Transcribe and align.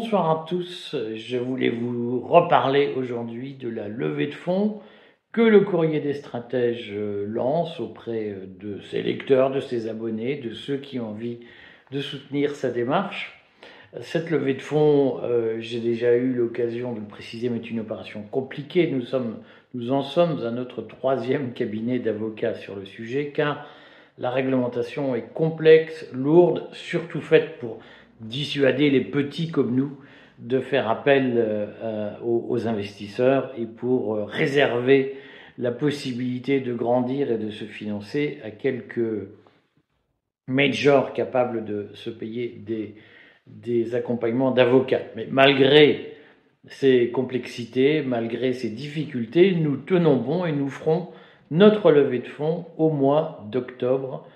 Bonsoir 0.00 0.30
à 0.30 0.44
tous. 0.46 0.94
Je 1.16 1.38
voulais 1.38 1.70
vous 1.70 2.20
reparler 2.20 2.94
aujourd'hui 2.96 3.54
de 3.54 3.68
la 3.68 3.88
levée 3.88 4.28
de 4.28 4.34
fonds 4.34 4.78
que 5.32 5.40
le 5.40 5.62
courrier 5.62 5.98
des 5.98 6.14
stratèges 6.14 6.92
euh, 6.94 7.26
lance 7.26 7.80
auprès 7.80 8.28
euh, 8.28 8.46
de 8.46 8.80
ses 8.82 9.02
lecteurs, 9.02 9.50
de 9.50 9.58
ses 9.58 9.88
abonnés, 9.88 10.36
de 10.36 10.54
ceux 10.54 10.76
qui 10.76 11.00
ont 11.00 11.08
envie 11.08 11.40
de 11.90 12.00
soutenir 12.00 12.54
sa 12.54 12.70
démarche. 12.70 13.44
Cette 14.00 14.30
levée 14.30 14.54
de 14.54 14.62
fonds, 14.62 15.18
euh, 15.24 15.56
j'ai 15.58 15.80
déjà 15.80 16.14
eu 16.14 16.32
l'occasion 16.32 16.92
de 16.92 17.00
le 17.00 17.06
préciser, 17.06 17.48
mais 17.48 17.56
est 17.56 17.68
une 17.68 17.80
opération 17.80 18.22
compliquée. 18.30 18.88
Nous, 19.74 19.90
en 19.90 20.02
sommes 20.02 20.46
à 20.46 20.52
notre 20.52 20.80
troisième 20.80 21.52
cabinet 21.54 21.98
d'avocats 21.98 22.54
sur 22.54 22.76
le 22.76 22.84
sujet, 22.84 23.32
car 23.34 23.66
la 24.16 24.30
réglementation 24.30 25.16
est 25.16 25.32
complexe, 25.34 26.08
lourde, 26.12 26.68
surtout 26.70 27.20
faite 27.20 27.58
pour 27.58 27.80
dissuader 28.20 28.90
les 28.90 29.02
petits 29.02 29.50
comme 29.50 29.74
nous 29.74 29.96
de 30.38 30.60
faire 30.60 30.88
appel 30.88 31.34
euh, 31.36 32.12
aux, 32.22 32.68
investisseurs 32.68 33.52
et 33.58 33.66
pour 33.66 34.14
euh, 34.14 34.24
réserver 34.24 35.16
la 35.58 35.72
possibilité 35.72 36.60
de 36.60 36.72
grandir 36.72 37.32
et 37.32 37.38
de 37.38 37.50
se 37.50 37.64
financer 37.64 38.38
à 38.44 38.50
quelques 38.50 39.28
majors 40.46 41.12
capables 41.12 41.64
de 41.64 41.88
se 41.94 42.10
payer 42.10 42.62
des, 43.46 43.94
accompagnements 43.94 44.52
d'avocats. 44.52 45.02
Mais 45.16 45.26
malgré 45.30 46.12
ces 46.68 47.10
complexités, 47.10 48.02
malgré 48.02 48.52
ces 48.52 48.70
difficultés, 48.70 49.52
nous 49.52 49.76
tenons 49.76 50.16
bon 50.16 50.44
et 50.44 50.52
nous 50.52 50.68
ferons 50.68 51.08
notre 51.50 51.90
levée 51.90 52.20
de 52.20 52.28
fonds 52.28 52.66
au 52.76 52.90
mois 52.90 53.44
d'octobre 53.50 54.28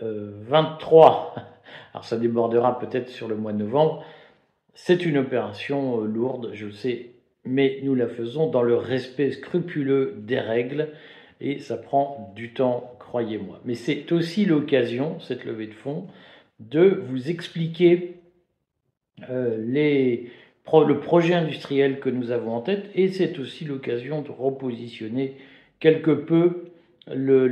2023. 0.00 1.34
Alors 1.92 2.04
ça 2.04 2.16
débordera 2.16 2.78
peut-être 2.78 3.08
sur 3.08 3.28
le 3.28 3.36
mois 3.36 3.52
de 3.52 3.58
novembre. 3.58 4.04
C'est 4.74 5.04
une 5.04 5.18
opération 5.18 6.02
euh, 6.02 6.06
lourde, 6.06 6.50
je 6.54 6.66
le 6.66 6.72
sais, 6.72 7.10
mais 7.44 7.80
nous 7.82 7.94
la 7.94 8.06
faisons 8.08 8.48
dans 8.48 8.62
le 8.62 8.76
respect 8.76 9.32
scrupuleux 9.32 10.14
des 10.18 10.38
règles 10.38 10.88
et 11.40 11.58
ça 11.58 11.76
prend 11.76 12.32
du 12.36 12.52
temps, 12.52 12.94
croyez-moi. 12.98 13.60
Mais 13.64 13.74
c'est 13.74 14.12
aussi 14.12 14.44
l'occasion, 14.44 15.18
cette 15.20 15.44
levée 15.44 15.66
de 15.66 15.74
fonds, 15.74 16.06
de 16.60 17.02
vous 17.08 17.30
expliquer 17.30 18.16
euh, 19.28 19.56
le 19.58 21.00
projet 21.00 21.34
industriel 21.34 22.00
que 22.00 22.10
nous 22.10 22.30
avons 22.30 22.52
en 22.52 22.60
tête 22.60 22.90
et 22.94 23.08
c'est 23.08 23.38
aussi 23.38 23.64
l'occasion 23.64 24.22
de 24.22 24.30
repositionner 24.30 25.36
quelque 25.80 26.10
peu, 26.10 26.66
le, 27.06 27.48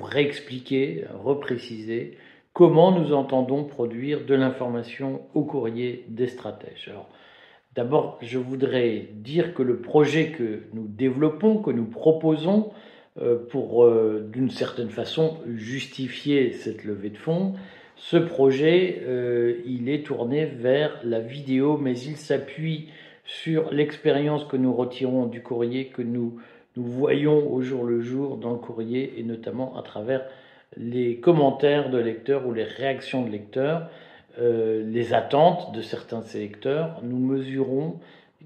réexpliquer, 0.00 1.04
repréciser 1.22 2.16
comment 2.52 2.98
nous 2.98 3.12
entendons 3.12 3.64
produire 3.64 4.24
de 4.24 4.34
l'information 4.34 5.22
au 5.34 5.44
courrier 5.44 6.04
des 6.08 6.26
stratèges. 6.26 6.88
Alors, 6.88 7.08
d'abord, 7.74 8.18
je 8.22 8.38
voudrais 8.38 9.08
dire 9.12 9.54
que 9.54 9.62
le 9.62 9.78
projet 9.78 10.30
que 10.30 10.62
nous 10.72 10.86
développons, 10.88 11.58
que 11.58 11.70
nous 11.70 11.84
proposons, 11.84 12.70
euh, 13.20 13.38
pour 13.48 13.84
euh, 13.84 14.28
d'une 14.30 14.50
certaine 14.50 14.90
façon 14.90 15.38
justifier 15.54 16.52
cette 16.52 16.84
levée 16.84 17.08
de 17.08 17.16
fonds, 17.16 17.54
ce 17.96 18.18
projet, 18.18 19.02
euh, 19.06 19.62
il 19.64 19.88
est 19.88 20.04
tourné 20.04 20.44
vers 20.44 21.00
la 21.02 21.20
vidéo, 21.20 21.78
mais 21.78 21.98
il 21.98 22.18
s'appuie 22.18 22.88
sur 23.24 23.72
l'expérience 23.72 24.44
que 24.44 24.58
nous 24.58 24.72
retirons 24.72 25.26
du 25.26 25.42
courrier, 25.42 25.86
que 25.86 26.02
nous, 26.02 26.38
nous 26.76 26.84
voyons 26.84 27.52
au 27.52 27.62
jour 27.62 27.84
le 27.84 28.00
jour 28.00 28.36
dans 28.36 28.52
le 28.52 28.58
courrier, 28.58 29.14
et 29.18 29.22
notamment 29.22 29.76
à 29.76 29.82
travers 29.82 30.26
les 30.76 31.16
commentaires 31.16 31.90
de 31.90 31.98
lecteurs 31.98 32.46
ou 32.46 32.52
les 32.52 32.64
réactions 32.64 33.24
de 33.24 33.30
lecteurs, 33.30 33.88
euh, 34.38 34.84
les 34.86 35.14
attentes 35.14 35.74
de 35.74 35.80
certains 35.80 36.20
de 36.20 36.26
ces 36.26 36.40
lecteurs. 36.40 37.00
Nous 37.02 37.18
mesurons 37.18 37.98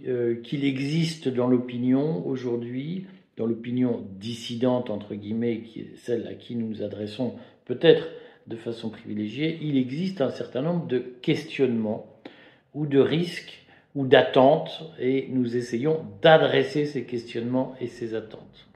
euh, 0.06 0.36
qu'il 0.42 0.64
existe 0.64 1.28
dans 1.28 1.48
l'opinion 1.48 2.24
aujourd'hui, 2.26 3.06
dans 3.36 3.46
l'opinion 3.46 4.04
dissidente, 4.18 4.90
entre 4.90 5.14
guillemets, 5.14 5.62
qui 5.62 5.80
est 5.80 5.96
celle 5.96 6.26
à 6.28 6.34
qui 6.34 6.54
nous 6.54 6.68
nous 6.68 6.82
adressons 6.82 7.34
peut-être 7.64 8.08
de 8.46 8.56
façon 8.56 8.90
privilégiée, 8.90 9.58
il 9.62 9.76
existe 9.76 10.20
un 10.20 10.30
certain 10.30 10.62
nombre 10.62 10.86
de 10.86 10.98
questionnements 10.98 12.06
ou 12.74 12.86
de 12.86 12.98
risques 12.98 13.59
ou 13.94 14.06
d'attentes 14.06 14.84
et 14.98 15.28
nous 15.30 15.56
essayons 15.56 16.04
d'adresser 16.22 16.86
ces 16.86 17.04
questionnements 17.04 17.74
et 17.80 17.86
ces 17.86 18.14
attentes. 18.14 18.68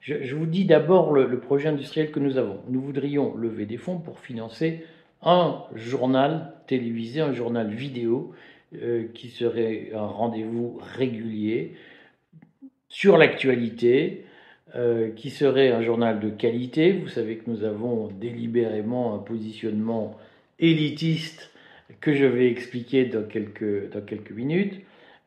Je, 0.00 0.34
vous 0.34 0.46
dis 0.46 0.64
d'abord 0.64 1.12
le, 1.12 1.38
projet 1.38 1.68
industriel 1.68 2.10
que 2.10 2.18
nous 2.20 2.38
avons. 2.38 2.60
Nous 2.68 2.80
voudrions 2.80 3.36
lever 3.36 3.66
des 3.66 3.76
fonds 3.76 3.98
pour 3.98 4.18
financer 4.18 4.84
un 5.22 5.62
journal 5.74 6.54
télévisé, 6.66 7.20
un 7.20 7.34
journal 7.34 7.70
vidéo 7.70 8.32
euh, 8.74 9.06
qui 9.12 9.28
serait 9.28 9.90
un 9.94 10.06
rendez-vous 10.06 10.80
régulier 10.96 11.74
sur 12.88 13.18
l'actualité, 13.18 14.24
euh, 14.74 15.10
qui 15.10 15.30
serait 15.30 15.70
un 15.70 15.82
journal 15.82 16.18
de 16.18 16.30
qualité. 16.30 16.92
Vous 16.92 17.08
savez 17.08 17.36
que 17.36 17.50
nous 17.50 17.62
avons 17.62 18.08
délibérément 18.08 19.14
un 19.14 19.18
positionnement 19.18 20.16
élitiste 20.58 21.50
que 22.00 22.14
je 22.14 22.24
vais 22.24 22.50
expliquer 22.50 23.06
dans 23.06 23.26
quelques, 23.26 23.90
dans 23.92 24.00
quelques 24.00 24.32
minutes. 24.32 24.80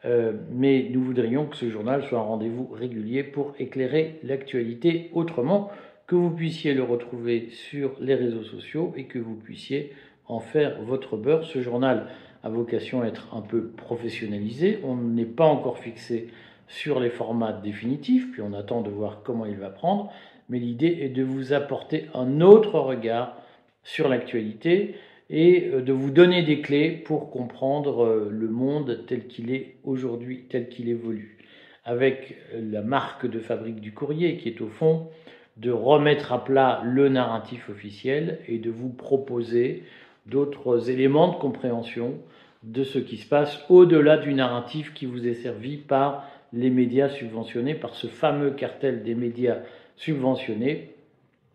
Euh, 0.06 0.34
mais 0.52 0.90
nous 0.92 1.02
voudrions 1.02 1.46
que 1.46 1.56
ce 1.56 1.70
journal 1.70 2.04
soit 2.04 2.20
un 2.20 2.24
rendez-vous 2.24 2.68
régulier 2.68 3.24
pour 3.24 3.54
éclairer 3.60 4.20
l'actualité 4.24 5.10
autrement, 5.14 5.72
que 6.08 6.16
vous 6.16 6.32
puissiez 6.32 6.74
le 6.74 6.84
retrouver 6.84 7.50
sur 7.50 7.92
les 8.00 8.16
réseaux 8.16 8.44
sociaux 8.44 8.94
et 8.98 9.06
que 9.06 9.20
vous 9.20 9.36
puissiez 9.36 9.94
en 10.28 10.40
faire 10.40 10.82
votre 10.82 11.16
beurre. 11.16 11.46
Ce 11.46 11.62
journal 11.62 12.08
a 12.44 12.50
vocation 12.50 13.02
à 13.02 13.08
être 13.08 13.34
un 13.34 13.42
peu 13.42 13.68
professionnalisé. 13.68 14.80
On 14.84 14.96
n'est 14.96 15.26
pas 15.26 15.46
encore 15.46 15.78
fixé 15.78 16.28
sur 16.68 17.00
les 17.00 17.10
formats 17.10 17.54
définitifs, 17.54 18.32
puis 18.32 18.42
on 18.42 18.54
attend 18.54 18.82
de 18.82 18.90
voir 18.90 19.22
comment 19.24 19.46
il 19.46 19.56
va 19.56 19.70
prendre, 19.70 20.12
mais 20.50 20.60
l'idée 20.60 21.00
est 21.02 21.10
de 21.10 21.24
vous 21.24 21.54
apporter 21.54 22.08
un 22.14 22.42
autre 22.42 22.80
regard 22.80 23.38
sur 23.84 24.08
l'actualité 24.10 24.96
et 25.34 25.72
euh, 25.74 25.82
de 25.82 25.92
vous 25.92 26.12
donner 26.12 26.44
des 26.44 26.62
clés 26.62 26.92
pour 26.92 27.30
comprendre 27.32 28.06
euh, 28.06 28.30
le 28.32 28.48
monde 28.48 29.04
tel 29.08 29.28
qu'il 29.28 29.52
est 29.52 29.76
aujourd'hui, 29.84 30.46
tel 30.48 30.70
qu'il 30.70 30.88
évolue. 30.88 31.40
Avec 31.84 32.38
euh, 32.54 32.62
la 32.72 32.84
marque 32.84 33.26
de 33.26 33.40
fabrique 33.40 33.82
du 33.82 33.94
courrier 33.94 34.38
qui 34.38 34.48
est 34.48 34.62
au 34.62 34.68
fond 34.68 35.10
de 35.58 35.72
remettre 35.72 36.32
à 36.32 36.44
plat 36.44 36.82
le 36.86 37.10
narratif 37.10 37.70
officiel 37.70 38.40
et 38.48 38.60
de 38.60 38.70
vous 38.70 38.90
proposer 38.90 39.84
d'autres 40.28 40.90
éléments 40.90 41.34
de 41.34 41.38
compréhension 41.38 42.14
de 42.62 42.84
ce 42.84 43.00
qui 43.00 43.18
se 43.18 43.28
passe 43.28 43.60
au-delà 43.70 44.18
du 44.18 44.34
narratif 44.34 44.94
qui 44.94 45.06
vous 45.06 45.28
est 45.28 45.34
servi 45.34 45.78
par 45.78 46.30
les 46.54 46.70
médias 46.70 47.10
subventionnés, 47.10 47.74
par 47.74 47.96
ce 47.96 48.08
fameux 48.08 48.52
cartel 48.52 49.04
des 49.04 49.16
médias 49.16 49.58
subventionnés 49.98 50.92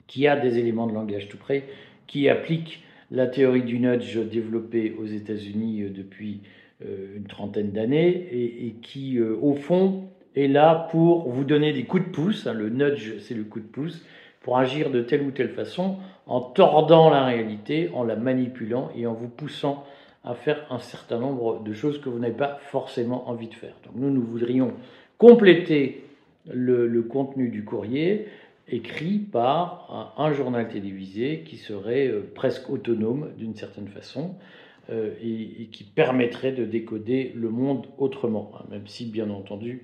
qui 0.07 0.27
a 0.27 0.37
des 0.37 0.59
éléments 0.59 0.87
de 0.87 0.95
langage 0.95 1.29
tout 1.29 1.39
près, 1.39 1.65
qui 2.07 2.29
applique 2.29 2.83
la 3.11 3.27
théorie 3.27 3.63
du 3.63 3.79
nudge 3.79 4.19
développée 4.19 4.95
aux 4.99 5.07
États-Unis 5.07 5.83
euh, 5.83 5.91
depuis 5.91 6.41
euh, 6.85 7.17
une 7.17 7.25
trentaine 7.25 7.73
d'années 7.73 8.29
et, 8.31 8.75
qui, 8.83 9.19
euh, 9.19 9.37
au 9.41 9.55
fond, 9.55 10.05
est 10.37 10.49
là 10.49 10.89
pour 10.91 11.29
vous 11.29 11.45
donner 11.45 11.73
des 11.73 11.85
coups 11.85 12.05
de 12.05 12.11
pouce. 12.11 12.47
Hein, 12.47 12.53
le 12.53 12.69
nudge, 12.69 13.19
c'est 13.21 13.35
le 13.35 13.45
coup 13.45 13.61
de 13.61 13.67
pouce 13.67 14.05
pour 14.41 14.59
agir 14.59 14.91
de 14.91 15.01
telle 15.01 15.23
ou 15.23 15.31
telle 15.31 15.51
façon 15.51 15.97
en 16.27 16.41
tordant 16.41 17.11
la 17.11 17.25
réalité, 17.25 17.91
en 17.95 18.05
la 18.05 18.17
manipulant 18.17 18.91
et 18.97 19.07
en 19.07 19.15
vous 19.15 19.29
poussant 19.29 19.85
à 20.25 20.35
faire 20.35 20.67
un 20.71 20.79
certain 20.79 21.19
nombre 21.19 21.63
de 21.63 21.73
choses 21.73 22.01
que 22.01 22.09
vous 22.09 22.19
n'avez 22.19 22.37
pas 22.37 22.59
forcément 22.71 23.29
envie 23.29 23.49
de 23.49 23.55
faire. 23.55 23.75
Donc 23.85 23.95
nous, 23.97 24.11
nous 24.11 24.23
voudrions 24.23 24.75
compléter 25.17 26.05
le 26.51 27.03
contenu 27.03 27.49
du 27.49 27.65
courrier 27.65 28.27
écrit 28.71 29.19
par 29.19 30.15
un, 30.17 30.33
journal 30.33 30.69
télévisé 30.69 31.43
qui 31.45 31.57
serait 31.57 32.09
euh, 32.09 32.31
presque 32.35 32.69
autonome 32.71 33.33
d'une 33.37 33.55
certaine 33.55 33.89
façon 33.89 34.35
euh, 34.91 35.15
et, 35.23 35.69
qui 35.73 35.85
permettrait 35.85 36.53
de 36.53 36.65
décoder 36.65 37.33
le 37.35 37.51
monde 37.51 37.87
autrement, 37.99 38.53
hein, 38.55 38.65
même 38.71 38.87
si 38.87 39.07
bien 39.07 39.31
entendu 39.31 39.83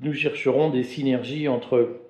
nous 0.00 0.12
chercherons 0.12 0.70
des 0.70 0.82
synergies 0.82 1.48
entre 1.48 2.00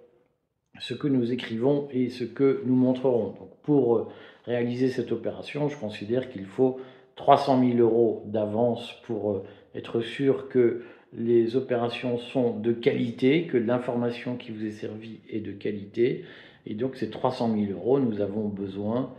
ce 0.78 0.94
que 0.94 1.08
nous 1.08 1.32
écrivons 1.32 1.88
et 1.92 2.08
ce 2.08 2.24
que 2.24 2.62
nous 2.64 2.76
montrerons. 2.76 3.34
Pour 3.62 3.96
euh, 3.96 4.08
réaliser 4.44 4.88
cette 4.88 5.12
opération, 5.12 5.68
je 5.68 5.76
considère 5.76 6.30
qu'il 6.30 6.46
faut 6.46 6.80
300 7.16 7.60
000 7.60 7.78
euros 7.78 8.22
d'avance 8.26 8.94
pour 9.04 9.42
être 9.74 10.00
sûr 10.00 10.48
que 10.48 10.82
les 11.16 11.56
opérations 11.56 12.18
sont 12.18 12.58
de 12.58 12.72
qualité, 12.72 13.44
que 13.44 13.58
l'information 13.58 14.36
qui 14.36 14.50
vous 14.50 14.64
est 14.64 14.70
servie 14.70 15.20
est 15.30 15.40
de 15.40 15.52
qualité. 15.52 16.24
Et 16.66 16.74
donc 16.74 16.96
ces 16.96 17.10
300 17.10 17.54
000 17.54 17.72
euros, 17.72 18.00
nous 18.00 18.20
avons 18.20 18.48
besoin 18.48 19.12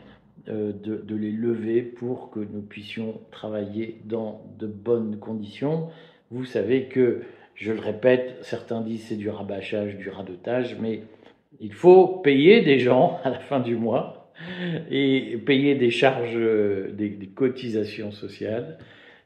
euh, 0.50 0.72
de, 0.74 1.16
les 1.16 1.32
lever 1.32 1.82
pour 1.82 2.32
que 2.32 2.40
nous 2.40 2.62
puissions 2.62 3.22
travailler 3.32 4.02
dans 4.06 4.42
de 4.60 4.68
bonnes 4.68 5.18
conditions. 5.20 5.90
Vous 6.32 6.46
savez 6.46 6.86
que, 6.86 7.22
je 7.56 7.72
le 7.72 7.80
répète, 7.80 8.38
certains 8.42 8.82
disent 8.82 9.06
c'est 9.08 9.16
du 9.16 9.30
rabâchage, 9.30 9.96
du 9.98 10.10
radotage, 10.10 10.78
mais 10.82 11.04
il 11.62 11.72
faut 11.72 12.08
payer 12.08 12.62
des 12.62 12.80
gens 12.80 13.20
à 13.24 13.30
la 13.30 13.40
fin 13.40 13.60
du 13.60 13.76
mois. 13.76 14.20
et 14.90 15.38
payer 15.46 15.76
des 15.76 15.92
charges, 15.92 16.36
des, 16.36 17.10
des, 17.10 17.28
cotisations 17.28 18.12
sociales. 18.12 18.80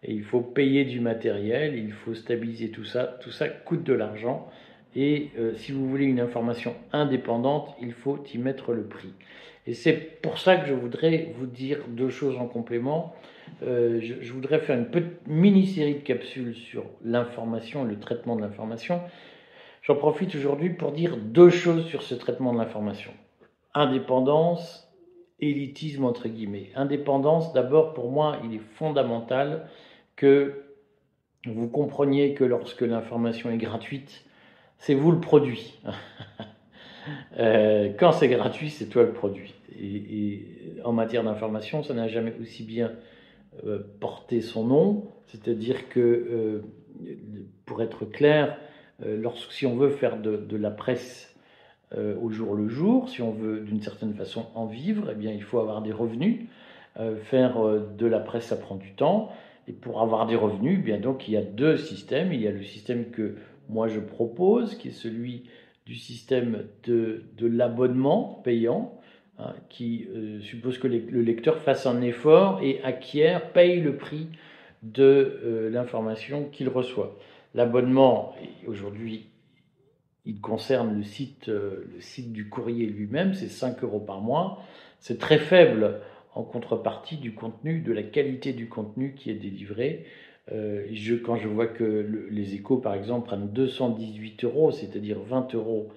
Et 0.04 0.14
il 0.14 0.24
faut 0.24 0.42
payer 0.42 0.86
du 0.86 1.00
matériel, 1.00 1.76
il 1.76 1.92
faut 1.92 2.14
stabiliser 2.14 2.70
tout 2.70 2.86
ça. 2.86 3.18
Tout 3.22 3.32
ça 3.32 3.50
coûte 3.50 3.84
de 3.84 3.94
l'argent. 3.94 4.50
Et 4.96 5.30
euh, 5.38 5.54
si 5.56 5.72
vous 5.72 5.88
voulez 5.88 6.06
une 6.06 6.20
information 6.20 6.76
indépendante, 6.94 7.76
il 7.82 7.94
faut 7.94 8.24
y 8.34 8.38
mettre 8.38 8.74
le 8.74 8.84
prix. 8.84 9.14
Et 9.68 9.74
c'est 9.74 9.94
pour 10.22 10.38
ça 10.38 10.56
que 10.56 10.68
je 10.68 10.74
voudrais 10.74 11.34
vous 11.38 11.46
dire 11.46 11.80
deux 11.90 12.10
choses 12.10 12.38
en 12.38 12.48
complément. 12.48 13.14
Euh, 13.64 14.00
je, 14.02 14.32
voudrais 14.34 14.60
faire 14.60 14.78
une 14.78 14.90
petite 14.90 15.28
mini-série 15.28 15.96
de 15.96 16.00
capsules 16.00 16.56
sur 16.56 16.86
l'information 17.04 17.86
et 17.86 17.90
le 17.90 18.00
traitement 18.00 18.36
de 18.36 18.42
l'information. 18.42 19.02
J'en 19.82 19.96
profite 19.96 20.34
aujourd'hui 20.36 20.70
pour 20.70 20.92
dire 20.92 21.18
deux 21.18 21.50
choses 21.50 21.86
sur 21.86 22.02
ce 22.02 22.16
traitement 22.16 22.54
de 22.54 22.58
l'information. 22.58 23.12
Indépendance, 23.74 24.90
élitisme 25.40 26.06
entre 26.06 26.28
guillemets. 26.28 26.72
Indépendance, 26.76 27.54
d'abord 27.54 27.94
pour 27.94 28.10
moi, 28.12 28.38
il 28.44 28.56
est 28.56 28.62
fondamental 28.76 29.68
que 30.18 30.66
vous 31.46 31.70
compreniez 31.70 32.34
que 32.34 32.44
lorsque 32.44 32.82
l'information 32.82 33.50
est 33.50 33.58
gratuite, 33.58 34.26
c'est 34.80 34.94
vous 34.94 35.12
le 35.12 35.22
produit. 35.22 35.80
Euh, 37.40 37.94
quand 37.98 38.12
c'est 38.12 38.28
gratuit, 38.28 38.70
c'est 38.70 38.88
toi 38.88 39.04
le 39.04 39.14
produit. 39.14 39.54
Et, 39.80 40.44
en 40.84 40.92
matière 40.92 41.24
d'information, 41.24 41.82
ça 41.82 41.94
n'a 41.94 42.10
jamais 42.10 42.34
aussi 42.42 42.64
bien 42.64 42.92
euh, 43.66 43.80
porté 44.02 44.42
son 44.42 44.66
nom. 44.66 45.08
C'est-à-dire 45.28 45.88
que, 45.88 46.02
euh, 46.02 46.62
pour 47.66 47.82
être 47.82 48.04
clair, 48.04 48.58
lorsque 49.02 49.54
si 49.54 49.66
on 49.66 49.78
veut 49.78 49.90
faire 49.90 50.18
de, 50.18 50.58
la 50.58 50.70
presse 50.70 51.34
au 51.96 52.30
jour 52.30 52.56
le 52.56 52.68
jour, 52.68 53.08
si 53.08 53.22
on 53.22 53.32
veut 53.32 53.62
d'une 53.62 53.82
certaine 53.82 54.14
façon 54.14 54.48
en 54.54 54.66
vivre, 54.66 55.08
eh 55.14 55.16
bien, 55.16 55.32
il 55.32 55.44
faut 55.44 55.60
avoir 55.60 55.82
des 55.82 55.94
revenus. 55.94 56.48
faire 57.24 57.58
de 57.62 58.06
la 58.06 58.20
presse, 58.20 58.48
ça 58.48 58.58
prend 58.58 58.76
du 58.76 58.92
temps. 58.96 59.32
Et 59.68 59.74
pour 59.74 60.02
avoir 60.02 60.28
des 60.28 60.36
revenus, 60.36 60.78
eh 60.80 60.84
bien 60.84 61.00
donc 61.00 61.28
il 61.28 61.34
y 61.34 61.38
a 61.38 61.42
deux 61.42 61.78
systèmes. 61.78 62.32
Il 62.32 62.42
y 62.42 62.48
a 62.48 62.52
le 62.52 62.64
système 62.64 63.12
que 63.12 63.36
moi 63.70 63.88
je 63.88 64.00
propose, 64.00 64.76
qui 64.76 64.90
est 64.90 64.92
celui 64.92 65.44
du 65.86 65.96
système 65.96 66.66
de, 66.84 67.24
de 67.38 67.48
l'abonnement 67.48 68.42
payant, 68.44 69.00
hein, 69.40 69.54
qui 69.70 70.08
euh, 70.14 70.42
suppose 70.42 70.78
que 70.78 70.88
le 70.88 71.22
lecteur 71.22 71.60
fasse 71.60 71.86
un 71.86 72.02
effort 72.02 72.60
et 72.62 72.82
acquiert, 72.84 73.52
paye 73.52 73.82
le 73.82 73.96
prix 73.96 74.28
de 74.84 75.40
euh, 75.44 75.70
l'information 75.70 76.46
qu'il 76.46 76.70
reçoit. 76.70 77.18
L'abonnement, 77.56 78.36
aujourd'hui, 78.68 79.28
il 80.26 80.42
concerne 80.42 80.98
le 80.98 81.04
site, 81.04 81.50
euh, 81.50 81.86
le 81.94 82.02
site 82.02 82.34
du 82.34 82.50
courrier 82.50 82.86
lui-même, 82.86 83.34
c'est 83.34 83.48
5 83.48 83.84
euros 83.84 84.02
par 84.02 84.20
mois. 84.22 84.62
C'est 85.00 85.20
très 85.20 85.40
faible 85.40 86.02
en 86.38 86.44
contrepartie 86.44 87.18
du 87.18 87.34
contenu, 87.34 87.82
de 87.82 87.92
la 87.92 88.04
qualité 88.04 88.54
du 88.54 88.70
contenu 88.70 89.16
qui 89.16 89.32
est 89.32 89.36
délivré. 89.36 90.06
Euh, 90.52 90.86
je, 90.92 91.16
quand 91.16 91.36
je 91.36 91.48
vois 91.48 91.66
que 91.66 92.28
les 92.30 92.54
échos, 92.54 92.78
par 92.78 92.94
exemple, 92.94 93.26
prennent 93.26 93.50
218 93.50 94.44
euros, 94.44 94.72
c'est-à-dire 94.72 95.20
20 95.20 95.56
euros 95.56 95.90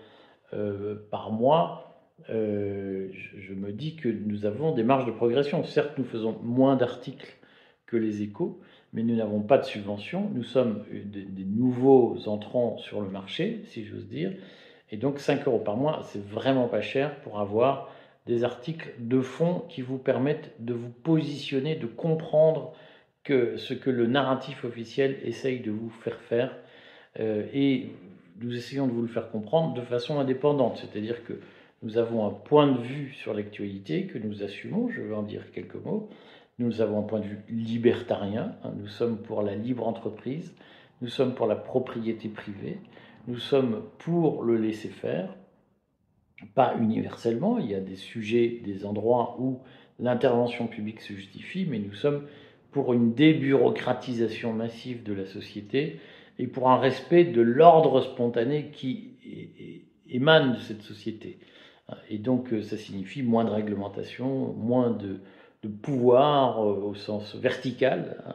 euh, 0.55 0.97
par 1.11 1.31
mois, 1.31 2.03
euh, 2.31 3.09
je, 3.13 3.55
me 3.55 3.71
dis 3.71 3.97
que 3.97 4.09
nous 4.09 4.47
avons 4.47 4.73
des 4.75 4.83
marges 4.83 5.05
de 5.05 5.13
progression. 5.13 5.63
Certes, 5.65 5.99
nous 5.99 6.05
faisons 6.05 6.39
moins 6.43 6.75
d'articles 6.75 7.37
que 7.87 7.99
les 7.99 8.23
échos, 8.23 8.61
mais 8.95 9.03
nous 9.03 9.17
n'avons 9.17 9.43
pas 9.43 9.59
de 9.59 9.65
subvention. 9.65 10.31
Nous 10.35 10.43
sommes 10.43 10.85
des, 10.91 11.23
des, 11.23 11.45
nouveaux 11.45 12.17
entrants 12.29 12.79
sur 12.79 13.03
le 13.03 13.11
marché, 13.11 13.61
si 13.67 13.85
j'ose 13.85 14.09
dire. 14.09 14.33
Et 14.91 14.97
donc 14.97 15.19
5 15.19 15.47
euros 15.47 15.59
par 15.59 15.77
mois, 15.77 16.01
c'est 16.05 16.25
vraiment 16.25 16.67
pas 16.67 16.81
cher 16.81 17.21
pour 17.21 17.41
avoir 17.41 17.91
des 18.27 18.45
articles 18.45 18.93
de 18.99 19.21
fond 19.21 19.65
qui 19.69 19.83
vous 19.83 19.99
permettent 19.99 20.55
de 20.59 20.75
vous 20.75 20.91
positionner, 20.91 21.77
de 21.77 21.87
comprendre 21.87 22.73
que 23.25 23.57
ce 23.57 23.75
que 23.75 23.91
le 23.91 24.07
narratif 24.07 24.65
officiel 24.65 25.19
essaye 25.25 25.61
de 25.61 25.71
vous 25.71 25.91
faire 25.91 26.21
faire, 26.21 26.57
euh, 27.19 27.47
et 27.53 27.91
nous 28.41 28.57
essayons 28.57 28.87
de 28.87 28.93
vous 28.93 29.03
le 29.03 29.09
faire 29.09 29.31
comprendre 29.31 29.75
de 29.75 29.83
façon 29.83 30.19
indépendante, 30.19 30.79
c'est-à-dire 30.79 31.25
que 31.25 31.41
nous 31.83 31.97
avons 31.97 32.27
un 32.27 32.31
point 32.31 32.71
de 32.71 32.79
vue 32.79 33.13
sur 33.15 33.33
l'actualité 33.33 34.07
que 34.07 34.19
nous 34.19 34.43
assumons, 34.43 34.91
je 34.91 35.01
vais 35.01 35.15
en 35.15 35.23
dire 35.23 35.51
quelques 35.53 35.77
mots. 35.77 36.09
Nous 36.59 36.83
avons 36.83 36.99
un 36.99 37.03
point 37.03 37.21
de 37.21 37.27
vue 37.27 37.39
libertarien, 37.49 38.55
hein, 38.63 38.73
nous 38.77 38.87
sommes 38.87 39.17
pour 39.17 39.41
la 39.41 39.55
libre 39.55 39.89
entreprise, 39.89 40.55
nous 41.01 41.09
sommes 41.09 41.35
pour 41.35 41.47
la 41.47 41.57
propriété 41.57 42.29
privée, 42.29 42.79
nous 43.29 43.39
sommes 43.39 43.83
pour 43.99 44.43
le 44.43 44.59
laisser 44.59 44.89
faire, 44.89 45.35
pas 46.55 46.75
universellement, 46.81 47.59
il 47.59 47.71
y 47.71 47.75
a 47.75 47.81
des 47.81 47.97
sujets, 47.97 48.61
des 48.65 48.85
endroits 48.85 49.37
où 49.39 49.61
l'intervention 49.99 50.67
publique 50.67 51.01
se 51.01 51.13
justifie, 51.13 51.67
mais 51.69 51.79
nous 51.79 51.95
sommes 51.95 52.27
pour 52.73 52.93
une 52.93 53.15
débureaucratisation 53.15 54.53
massive 54.53 55.03
de 55.03 55.13
la 55.13 55.27
société 55.27 56.01
et 56.39 56.47
pour 56.47 56.71
un 56.71 56.79
respect 56.79 57.25
de 57.25 57.43
l'ordre 57.43 58.01
spontané 58.01 58.71
qui 58.73 59.11
émane 60.09 60.55
de 60.55 60.61
cette 60.61 60.83
société. 60.83 61.39
Et 62.09 62.19
donc 62.19 62.55
ça 62.63 62.77
signifie 62.77 63.23
moins 63.23 63.45
de 63.45 63.51
réglementation, 63.51 64.53
moins 64.55 64.91
de, 64.91 65.21
pouvoir 65.83 66.65
euh, 66.65 66.81
au 66.85 66.95
sens 66.95 67.35
vertical, 67.35 68.17
hein, 68.27 68.35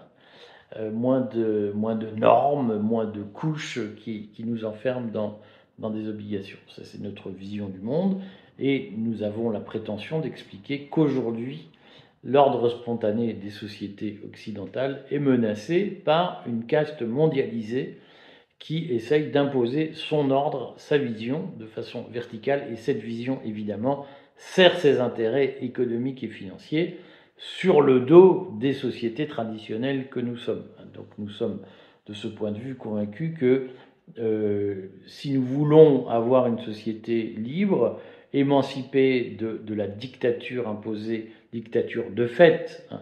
euh, 0.78 0.92
moins, 0.92 1.22
de, 1.22 1.72
moins 1.74 1.96
de 1.96 2.10
normes, 2.12 2.78
moins 2.78 3.06
de 3.06 3.24
couches 3.24 3.80
qui, 3.98 4.30
nous 4.40 4.66
enferment 4.66 5.10
dans, 5.12 5.40
dans 5.80 5.90
des 5.90 6.08
obligations. 6.08 6.58
Ça 6.76 6.84
c'est 6.84 7.02
notre 7.02 7.30
vision 7.30 7.68
du 7.70 7.80
monde 7.80 8.22
et 8.60 8.92
nous 8.98 9.24
avons 9.24 9.50
la 9.50 9.60
prétention 9.60 10.20
d'expliquer 10.20 10.88
qu'aujourd'hui 10.88 11.68
l'ordre 12.24 12.70
spontané 12.70 13.34
des 13.34 13.52
sociétés 13.52 14.20
occidentales 14.26 15.04
est 15.12 15.20
menacé 15.20 15.86
par 15.86 16.44
une 16.48 16.66
caste 16.66 17.04
mondialisée 17.04 18.00
qui 18.58 18.92
essaye 18.92 19.30
d'imposer 19.30 19.92
son 19.94 20.32
ordre, 20.32 20.74
sa 20.78 20.98
vision 20.98 21.52
de 21.60 21.68
façon 21.68 22.06
verticale, 22.12 22.68
et 22.72 22.78
cette 22.78 23.02
vision, 23.02 23.40
évidemment, 23.46 24.08
sert 24.38 24.80
ses 24.80 25.00
intérêts 25.00 25.58
économiques 25.62 26.24
et 26.24 26.30
financiers 26.30 26.98
sur 27.38 27.82
le 27.82 28.00
dos 28.00 28.54
des 28.60 28.74
sociétés 28.74 29.28
traditionnelles 29.28 30.10
que 30.10 30.20
nous 30.20 30.38
sommes. 30.38 30.64
Donc 30.96 31.06
nous 31.18 31.30
sommes 31.30 31.60
de 32.08 32.14
ce 32.14 32.28
point 32.28 32.52
de 32.52 32.58
vue 32.58 32.76
convaincus 32.76 33.38
que 33.38 33.68
euh, 34.18 34.88
si 35.08 35.32
nous 35.32 35.44
voulons 35.44 36.08
avoir 36.08 36.48
une 36.48 36.60
société 36.60 37.24
libre, 37.38 38.00
émancipée 38.34 39.38
de, 39.40 39.74
la 39.74 39.88
dictature 39.88 40.68
imposée 40.68 41.32
dictature 41.54 42.12
de 42.12 42.28
fait 42.28 42.86
hein, 42.92 43.02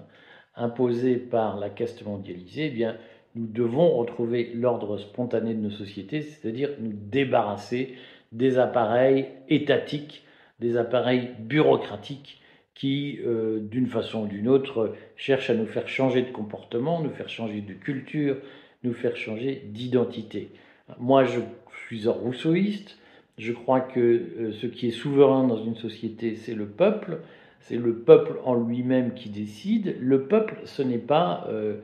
imposée 0.55 1.15
par 1.15 1.59
la 1.59 1.69
caste 1.69 2.05
mondialisée, 2.05 2.67
eh 2.67 2.69
bien, 2.69 2.97
nous 3.35 3.47
devons 3.47 3.89
retrouver 3.97 4.51
l'ordre 4.53 4.97
spontané 4.97 5.55
de 5.55 5.59
nos 5.59 5.71
sociétés, 5.71 6.21
c'est-à-dire 6.21 6.69
nous 6.79 6.93
débarrasser 6.93 7.95
des 8.31 8.59
appareils 8.59 9.27
étatiques, 9.49 10.23
des 10.59 10.77
appareils 10.77 11.31
bureaucratiques 11.39 12.41
qui, 12.75 13.19
euh, 13.25 13.59
d'une 13.59 13.87
façon 13.87 14.23
ou 14.23 14.27
d'une 14.27 14.47
autre, 14.47 14.95
cherchent 15.15 15.49
à 15.49 15.55
nous 15.55 15.65
faire 15.65 15.87
changer 15.87 16.21
de 16.21 16.31
comportement, 16.31 17.01
nous 17.01 17.11
faire 17.11 17.29
changer 17.29 17.61
de 17.61 17.73
culture, 17.73 18.37
nous 18.83 18.93
faire 18.93 19.15
changer 19.15 19.63
d'identité. 19.65 20.51
Moi, 20.99 21.23
je 21.25 21.39
suis 21.85 22.07
un 22.07 22.11
rousseauiste, 22.11 22.97
je 23.37 23.51
crois 23.51 23.79
que 23.79 23.99
euh, 23.99 24.51
ce 24.51 24.67
qui 24.67 24.87
est 24.87 24.91
souverain 24.91 25.47
dans 25.47 25.63
une 25.63 25.75
société, 25.75 26.35
c'est 26.35 26.53
le 26.53 26.67
peuple, 26.67 27.19
c'est 27.61 27.77
le 27.77 27.95
peuple 27.95 28.39
en 28.43 28.55
lui-même 28.55 29.13
qui 29.13 29.29
décide. 29.29 29.95
Le 29.99 30.23
peuple, 30.23 30.61
ce 30.65 30.81
n'est 30.81 30.97
pas 30.97 31.47
euh, 31.49 31.77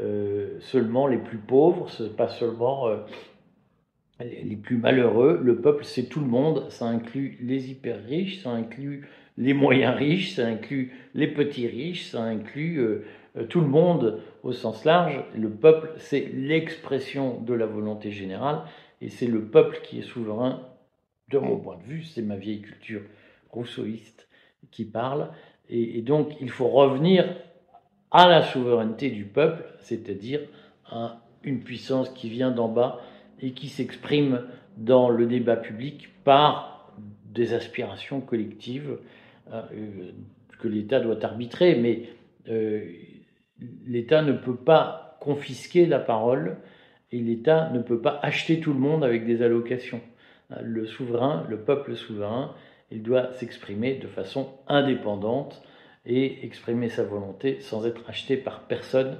euh, 0.00 0.58
seulement 0.60 1.06
les 1.06 1.18
plus 1.18 1.38
pauvres, 1.38 1.90
ce 1.90 2.04
n'est 2.04 2.08
pas 2.10 2.28
seulement 2.28 2.88
les 4.20 4.56
plus 4.56 4.76
malheureux. 4.76 5.40
Le 5.42 5.56
peuple, 5.56 5.84
c'est 5.84 6.04
tout 6.04 6.20
le 6.20 6.26
monde. 6.26 6.66
Ça 6.70 6.86
inclut 6.86 7.36
les 7.42 7.70
hyper 7.70 8.02
riches, 8.04 8.42
ça 8.42 8.50
inclut 8.50 9.08
les 9.36 9.54
moyens 9.54 9.96
riches, 9.96 10.34
ça 10.34 10.46
inclut 10.46 10.92
les 11.14 11.28
petits 11.28 11.66
riches, 11.66 12.06
ça 12.06 12.22
inclut 12.22 13.02
tout 13.44 13.60
le 13.60 13.66
monde 13.66 14.20
au 14.42 14.52
sens 14.52 14.84
large. 14.84 15.22
Le 15.34 15.50
peuple, 15.50 15.92
c'est 15.98 16.30
l'expression 16.34 17.40
de 17.40 17.54
la 17.54 17.66
volonté 17.66 18.10
générale 18.10 18.62
et 19.00 19.08
c'est 19.08 19.26
le 19.26 19.44
peuple 19.44 19.80
qui 19.82 20.00
est 20.00 20.02
souverain, 20.02 20.62
de 21.30 21.38
mon 21.38 21.58
point 21.58 21.76
de 21.76 21.82
vue, 21.82 22.02
c'est 22.04 22.22
ma 22.22 22.36
vieille 22.36 22.62
culture 22.62 23.02
rousseauiste 23.50 24.28
qui 24.70 24.84
parle. 24.84 25.30
Et, 25.68 26.00
donc, 26.00 26.32
il 26.40 26.50
faut 26.50 26.68
revenir 26.68 27.36
à 28.10 28.26
la 28.26 28.42
souveraineté 28.42 29.10
du 29.10 29.24
peuple, 29.24 29.64
c'est-à-dire 29.80 30.40
à 30.86 31.20
une 31.42 31.60
puissance 31.60 32.08
qui 32.10 32.30
vient 32.30 32.50
d'en 32.50 32.68
bas 32.68 33.00
et 33.40 33.52
qui 33.52 33.68
s'exprime 33.68 34.46
dans 34.78 35.10
le 35.10 35.26
débat 35.26 35.56
public 35.56 36.08
par 36.24 36.94
des 37.26 37.52
aspirations 37.52 38.20
collectives 38.20 38.98
euh, 39.52 39.62
que 40.58 40.68
l'État 40.68 41.00
doit 41.00 41.22
arbitrer. 41.22 41.74
Mais 41.74 42.08
euh, 42.48 42.90
l'État 43.86 44.22
ne 44.22 44.32
peut 44.32 44.56
pas 44.56 45.16
confisquer 45.20 45.86
la 45.86 45.98
parole 45.98 46.58
et 47.10 47.18
l'État 47.18 47.70
ne 47.70 47.80
peut 47.80 48.00
pas 48.00 48.18
acheter 48.22 48.60
tout 48.60 48.72
le 48.72 48.78
monde 48.78 49.04
avec 49.04 49.26
des 49.26 49.42
allocations. 49.42 50.00
Le 50.62 50.86
souverain, 50.86 51.46
le 51.48 51.58
peuple 51.58 51.94
souverain, 51.94 52.54
il 52.90 53.02
doit 53.02 53.32
s'exprimer 53.34 53.94
de 53.96 54.06
façon 54.06 54.48
indépendante 54.66 55.62
et 56.06 56.44
exprimer 56.44 56.88
sa 56.88 57.04
volonté 57.04 57.60
sans 57.60 57.86
être 57.86 58.08
acheté 58.08 58.36
par 58.36 58.62
personne. 58.66 59.18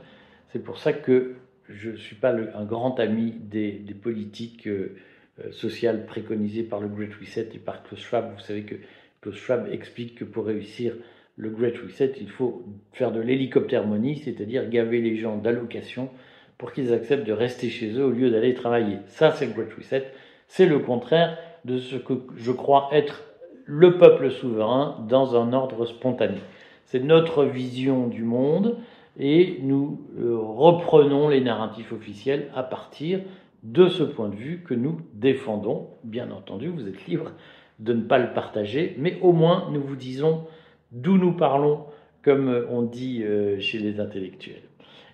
C'est 0.48 0.62
pour 0.62 0.78
ça 0.78 0.92
que 0.92 1.34
je 1.68 1.90
ne 1.90 1.96
suis 1.96 2.16
pas 2.16 2.32
un 2.32 2.64
grand 2.64 2.98
ami 2.98 3.32
des, 3.32 3.84
politiques 4.00 4.66
euh, 4.66 4.96
euh, 5.44 5.52
sociales 5.52 6.06
préconisées 6.06 6.62
par 6.62 6.80
le 6.80 6.88
Great 6.88 7.12
Reset 7.14 7.50
et 7.52 7.58
par 7.58 7.82
Klaus 7.82 8.00
Schwab. 8.00 8.32
Vous 8.32 8.40
savez 8.40 8.62
que 8.62 8.76
Klaus 9.20 9.36
Schwab 9.36 9.68
explique 9.70 10.14
que 10.14 10.24
pour 10.24 10.46
réussir 10.46 10.94
le 11.38 11.50
Great 11.50 11.78
Reset, 11.78 12.14
il 12.20 12.28
faut 12.28 12.64
faire 12.92 13.12
de 13.12 13.20
l'hélicoptère 13.20 13.86
money, 13.86 14.16
c'est-à-dire 14.16 14.68
gaver 14.68 15.00
les 15.00 15.16
gens 15.16 15.36
d'allocations 15.36 16.10
pour 16.58 16.72
qu'ils 16.72 16.92
acceptent 16.92 17.26
de 17.26 17.32
rester 17.32 17.70
chez 17.70 17.92
eux 17.92 18.04
au 18.04 18.10
lieu 18.10 18.30
d'aller 18.30 18.54
travailler. 18.54 18.96
Ça, 19.06 19.30
c'est 19.30 19.46
le 19.46 19.52
Great 19.52 19.72
Reset. 19.72 20.04
C'est 20.48 20.66
le 20.66 20.80
contraire 20.80 21.38
de 21.64 21.78
ce 21.78 21.94
que 21.94 22.14
je 22.36 22.50
crois 22.50 22.88
être 22.92 23.22
le 23.64 23.98
peuple 23.98 24.32
souverain 24.32 25.06
dans 25.08 25.36
un 25.40 25.52
ordre 25.52 25.86
spontané. 25.86 26.38
C'est 26.86 27.04
notre 27.04 27.44
vision 27.44 28.08
du 28.08 28.24
monde 28.24 28.76
et 29.18 29.58
nous 29.62 30.00
euh, 30.18 30.36
reprenons 30.36 31.28
les 31.28 31.40
narratifs 31.40 31.92
officiels 31.92 32.48
à 32.56 32.64
partir 32.64 33.20
de 33.62 33.88
ce 33.88 34.02
point 34.02 34.28
de 34.28 34.34
vue 34.34 34.64
que 34.66 34.74
nous 34.74 35.00
défendons. 35.14 35.88
Bien 36.02 36.30
entendu, 36.30 36.68
vous 36.68 36.88
êtes 36.88 37.06
libre 37.06 37.30
de 37.78 37.92
ne 37.92 38.02
pas 38.02 38.18
le 38.18 38.32
partager, 38.32 38.96
mais 38.98 39.18
au 39.22 39.32
moins 39.32 39.68
nous 39.70 39.82
vous 39.82 39.96
disons 39.96 40.44
d'où 40.92 41.18
nous 41.18 41.32
parlons, 41.32 41.84
comme 42.22 42.66
on 42.70 42.82
dit 42.82 43.22
euh, 43.22 43.58
chez 43.60 43.78
les 43.78 44.00
intellectuels. 44.00 44.62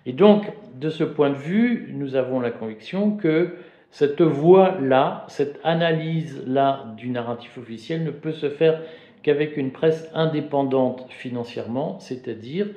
Et 0.05 0.13
donc, 0.13 0.51
de 0.79 0.89
ce 0.89 1.03
point 1.03 1.29
de 1.29 1.35
vue, 1.35 1.89
nous 1.93 2.15
avons 2.15 2.39
la 2.39 2.51
conviction 2.51 3.17
que 3.17 3.55
cette 3.91 4.21
voie-là, 4.21 5.25
cette 5.29 5.59
analyse-là 5.63 6.93
du 6.97 7.09
narratif 7.09 7.57
officiel 7.57 8.03
ne 8.03 8.11
peut 8.11 8.33
se 8.33 8.49
faire 8.49 8.81
qu'avec 9.23 9.57
une 9.57 9.71
presse 9.71 10.09
indépendante 10.13 11.07
financièrement, 11.09 11.97
c'est-à-dire 11.99 12.67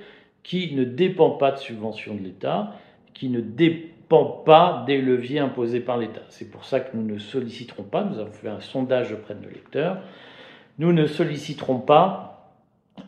qui 0.43 0.75
ne 0.75 0.85
dépend 0.85 1.31
pas 1.31 1.50
de 1.50 1.59
subventions 1.59 2.14
de 2.14 2.23
l'État, 2.23 2.73
qui 3.12 3.28
ne 3.28 3.40
dépend 3.40 4.25
pas 4.25 4.85
des 4.87 5.02
leviers 5.02 5.40
imposés 5.40 5.81
par 5.81 5.99
l'État. 5.99 6.23
C'est 6.31 6.50
pour 6.50 6.64
ça 6.64 6.81
que 6.81 6.97
nous 6.97 7.02
ne 7.02 7.19
solliciterons 7.19 7.83
pas, 7.83 8.05
nous 8.05 8.19
avons 8.19 8.33
fait 8.33 8.49
un 8.49 8.61
sondage 8.61 9.12
auprès 9.12 9.35
de 9.35 9.43
nos 9.43 9.50
lecteurs, 9.50 9.99
nous 10.78 10.93
ne 10.93 11.07
solliciterons 11.07 11.81
pas 11.81 12.38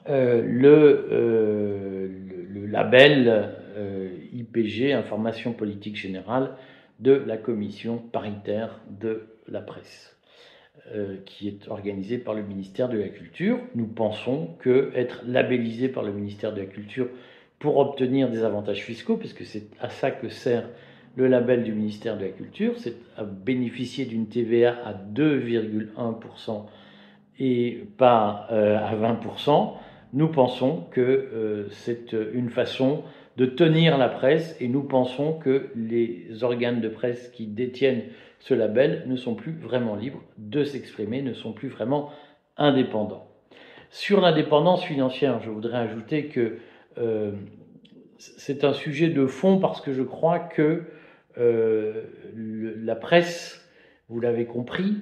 euh, 0.09 0.43
euh, 0.65 2.09
le, 2.49 2.67
label 2.67 3.53
euh, 3.77 4.09
IPG, 4.33 4.93
Information 4.93 5.53
politique 5.53 5.97
générale, 5.97 6.53
de 7.01 7.13
la 7.13 7.37
commission 7.37 7.99
paritaire 7.99 8.81
de 8.89 9.27
la 9.49 9.61
presse. 9.61 10.17
Qui 11.25 11.47
est 11.47 11.69
organisé 11.69 12.19
par 12.19 12.35
le 12.35 12.43
ministère 12.43 12.89
de 12.89 12.99
la 12.99 13.09
Culture. 13.09 13.61
Nous 13.77 13.87
pensons 13.87 14.57
que 14.59 14.91
être 14.95 15.23
labellisé 15.25 15.89
par 15.89 16.03
le 16.03 16.11
ministère 16.11 16.53
de 16.53 16.61
la 16.61 16.67
Culture 16.67 17.07
pour 17.61 17.77
obtenir 17.77 18.29
des 18.29 18.43
avantages 18.43 18.81
fiscaux, 18.81 19.17
parce 19.17 19.33
que 19.33 19.45
c'est 19.45 19.69
à 19.81 19.89
ça 19.89 20.11
que 20.11 20.29
sert 20.29 20.69
le 21.15 21.29
label 21.29 21.63
du 21.63 21.73
ministère 21.73 22.17
de 22.17 22.25
la 22.25 22.31
Culture, 22.31 22.73
c'est 22.79 22.97
à 23.17 23.23
bénéficier 23.23 24.05
d'une 24.05 24.27
TVA 24.27 24.79
à 24.85 24.95
2,1% 24.95 26.67
et 27.39 27.87
pas 27.97 28.47
à 28.49 28.97
20%. 28.97 29.75
Nous 30.13 30.29
pensons 30.29 30.87
que 30.91 31.01
euh, 31.01 31.69
c'est 31.71 32.13
une 32.13 32.51
façon 32.51 33.05
de 33.37 33.47
tenir 33.47 33.97
la 33.97 34.09
presse 34.09 34.57
et 34.61 34.69
nous 34.69 34.83
pensons 34.83 35.35
que 35.35 35.71
les 35.77 36.43
organes 36.43 36.81
de 36.81 36.89
presse 36.89 37.29
qui 37.29 37.47
détiennent 37.47 38.03
ce 38.41 38.55
label 38.55 39.05
ne 39.07 39.17
sont 39.17 39.35
plus 39.35 39.53
vraiment 39.53 39.95
libres 39.95 40.23
de 40.39 40.65
s'exprimer, 40.65 41.23
ne 41.23 41.35
sont 41.35 41.53
plus 41.53 41.69
vraiment 41.69 42.11
indépendants. 42.57 43.27
Sur 43.91 44.21
l'indépendance 44.21 44.85
financière, 44.85 45.41
je 45.41 45.51
voudrais 45.51 45.79
ajouter 45.79 46.27
que 46.27 46.59
euh, 46.99 47.33
c'est 48.19 48.65
un 48.65 48.73
sujet 48.73 49.09
de 49.09 49.27
fond 49.27 49.59
parce 49.59 49.81
que 49.81 49.93
je 49.93 50.03
crois 50.03 50.39
que 50.39 50.85
euh, 51.39 52.05
la 52.35 52.97
presse, 52.97 53.67
vous 54.09 54.21
l'avez 54.21 54.47
compris, 54.47 54.97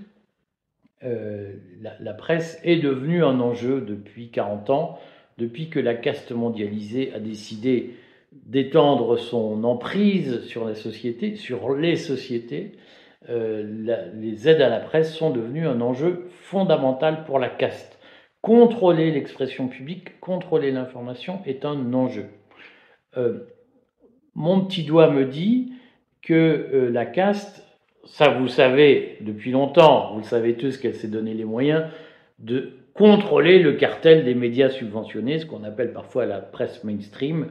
euh, 1.05 1.55
la, 2.01 2.13
presse 2.13 2.61
est 2.65 2.79
devenue 2.79 3.23
un 3.23 3.39
enjeu 3.39 3.81
depuis 3.81 4.31
40 4.31 4.71
ans, 4.71 4.99
depuis 5.37 5.71
que 5.71 5.79
la 5.79 5.95
caste 5.95 6.33
mondialisée 6.33 7.13
a 7.15 7.21
décidé 7.21 7.95
d'étendre 8.33 9.17
son 9.17 9.63
emprise 9.63 10.45
sur 10.47 10.67
la 10.67 10.75
société, 10.75 11.37
sur 11.37 11.75
les 11.77 11.95
sociétés, 11.95 12.73
euh, 13.29 14.11
les 14.15 14.49
aides 14.49 14.61
à 14.61 14.69
la 14.69 14.81
presse 14.81 15.15
sont 15.15 15.31
devenues 15.31 15.69
un 15.69 15.81
enjeu 15.81 16.27
fondamental 16.31 17.25
pour 17.25 17.39
la 17.39 17.49
caste. 17.49 17.99
Contrôler 18.43 19.13
l'expression 19.13 19.69
publique, 19.69 20.19
contrôler 20.21 20.73
l'information 20.73 21.41
est 21.47 21.65
un 21.65 21.93
enjeu. 21.95 22.27
Euh, 23.17 23.47
mon 24.35 24.65
petit 24.65 24.83
doigt 24.83 25.11
me 25.11 25.27
dit 25.27 25.73
que 26.23 26.91
la 26.93 27.07
caste, 27.07 27.68
ça 28.11 28.31
vous 28.31 28.49
savez 28.49 29.19
depuis 29.21 29.51
longtemps, 29.51 30.13
vous 30.13 30.21
le 30.21 30.25
savez 30.25 30.55
tous 30.55 30.77
qu'elle 30.77 30.95
s'est 30.95 31.09
donné 31.09 31.35
les 31.35 31.45
moyens 31.45 31.85
de 32.39 32.73
contrôler 32.95 33.61
le 33.61 33.75
cartel 33.75 34.25
des 34.25 34.35
médias 34.35 34.71
subventionnés, 34.71 35.39
ce 35.39 35.47
qu'on 35.47 35.65
appelle 35.65 35.93
parfois 35.93 36.27
la 36.27 36.41
presse 36.41 36.83
mainstream. 36.85 37.49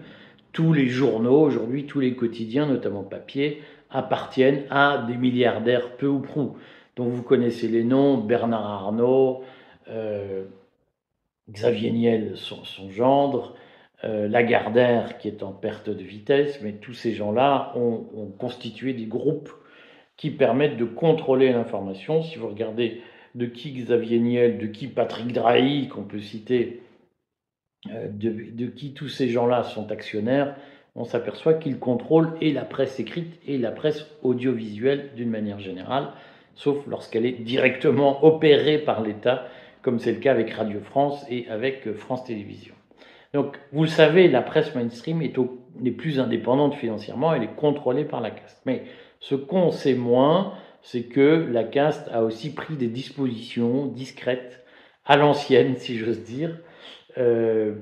Tous 0.51 0.73
les 0.73 0.87
journaux, 0.87 1.41
aujourd'hui 1.41 1.85
tous 1.85 1.99
les 1.99 2.15
quotidiens, 2.15 2.65
notamment 2.65 3.03
papier, 3.03 3.61
appartiennent 3.89 4.63
à 4.69 5.05
des 5.07 5.15
milliardaires 5.15 5.91
peu 5.91 6.07
ou 6.07 6.19
prou, 6.19 6.57
dont 6.95 7.05
vous 7.05 7.23
connaissez 7.23 7.67
les 7.67 7.83
noms, 7.83 8.17
Bernard 8.17 8.65
Arnault, 8.65 9.43
euh, 9.89 10.43
Xavier 11.49 11.91
Niel, 11.91 12.33
son, 12.35 12.89
gendre, 12.89 13.55
euh, 14.03 14.27
Lagardère 14.27 15.17
qui 15.17 15.27
est 15.29 15.43
en 15.43 15.53
perte 15.53 15.89
de 15.89 16.03
vitesse, 16.03 16.59
mais 16.61 16.73
tous 16.73 16.93
ces 16.93 17.13
gens-là 17.13 17.71
ont, 17.75 18.05
constitué 18.37 18.93
des 18.93 19.05
groupes 19.05 19.51
qui 20.17 20.31
permettent 20.31 20.77
de 20.77 20.85
contrôler 20.85 21.51
l'information. 21.51 22.23
Si 22.23 22.37
vous 22.37 22.47
regardez 22.47 23.01
de 23.35 23.45
qui 23.45 23.71
Xavier 23.71 24.19
Niel, 24.19 24.57
de 24.57 24.65
qui 24.65 24.87
Patrick 24.87 25.31
Drahi, 25.31 25.87
qu'on 25.87 26.03
peut 26.03 26.19
citer, 26.19 26.81
euh, 27.91 28.07
de, 28.09 28.65
qui 28.65 28.93
tous 28.93 29.09
ces 29.09 29.29
gens-là 29.29 29.63
sont 29.63 29.91
actionnaires, 29.91 30.55
on 30.95 31.05
s'aperçoit 31.05 31.53
qu'il 31.53 31.77
contrôle 31.77 32.31
et 32.41 32.51
la 32.51 32.65
presse 32.65 32.99
écrite 32.99 33.39
et 33.47 33.59
la 33.59 33.71
presse 33.71 34.07
audiovisuelle 34.23 35.11
d'une 35.15 35.29
manière 35.29 35.59
générale, 35.59 36.09
sauf 36.55 36.77
lorsqu'elle 36.87 37.27
est 37.27 37.43
directement 37.43 38.25
opérée 38.25 38.79
par 38.79 39.03
l'État, 39.03 39.47
comme 39.83 39.99
c'est 39.99 40.13
le 40.13 40.19
cas 40.19 40.31
avec 40.31 40.49
Radio 40.49 40.79
France 40.79 41.23
et 41.29 41.47
avec 41.49 41.93
France 41.93 42.23
Télévisions. 42.23 42.73
Donc, 43.33 43.59
vous 43.71 43.83
le 43.83 43.89
savez, 43.89 44.27
la 44.27 44.41
presse 44.41 44.73
mainstream 44.73 45.21
est, 45.21 45.91
plus 45.91 46.19
indépendante 46.19 46.73
financièrement, 46.73 47.33
elle 47.35 47.43
est 47.43 47.55
contrôlée 47.55 48.05
par 48.05 48.21
la 48.21 48.31
caste. 48.31 48.59
Mais 48.65 48.83
ce 49.27 49.35
qu'on 49.35 49.71
sait 49.71 49.93
moins, 49.93 50.53
c'est 50.81 51.03
que 51.03 51.45
la 51.51 51.65
caste 51.65 52.07
a 52.13 52.23
aussi 52.23 52.53
pris 52.53 52.75
des 52.75 52.87
dispositions 52.87 53.85
discrètes, 53.85 54.63
à 55.05 55.17
l'ancienne, 55.17 55.75
si 55.75 55.97
j'ose 55.97 56.23
dire, 56.23 56.57
euh, 57.17 57.73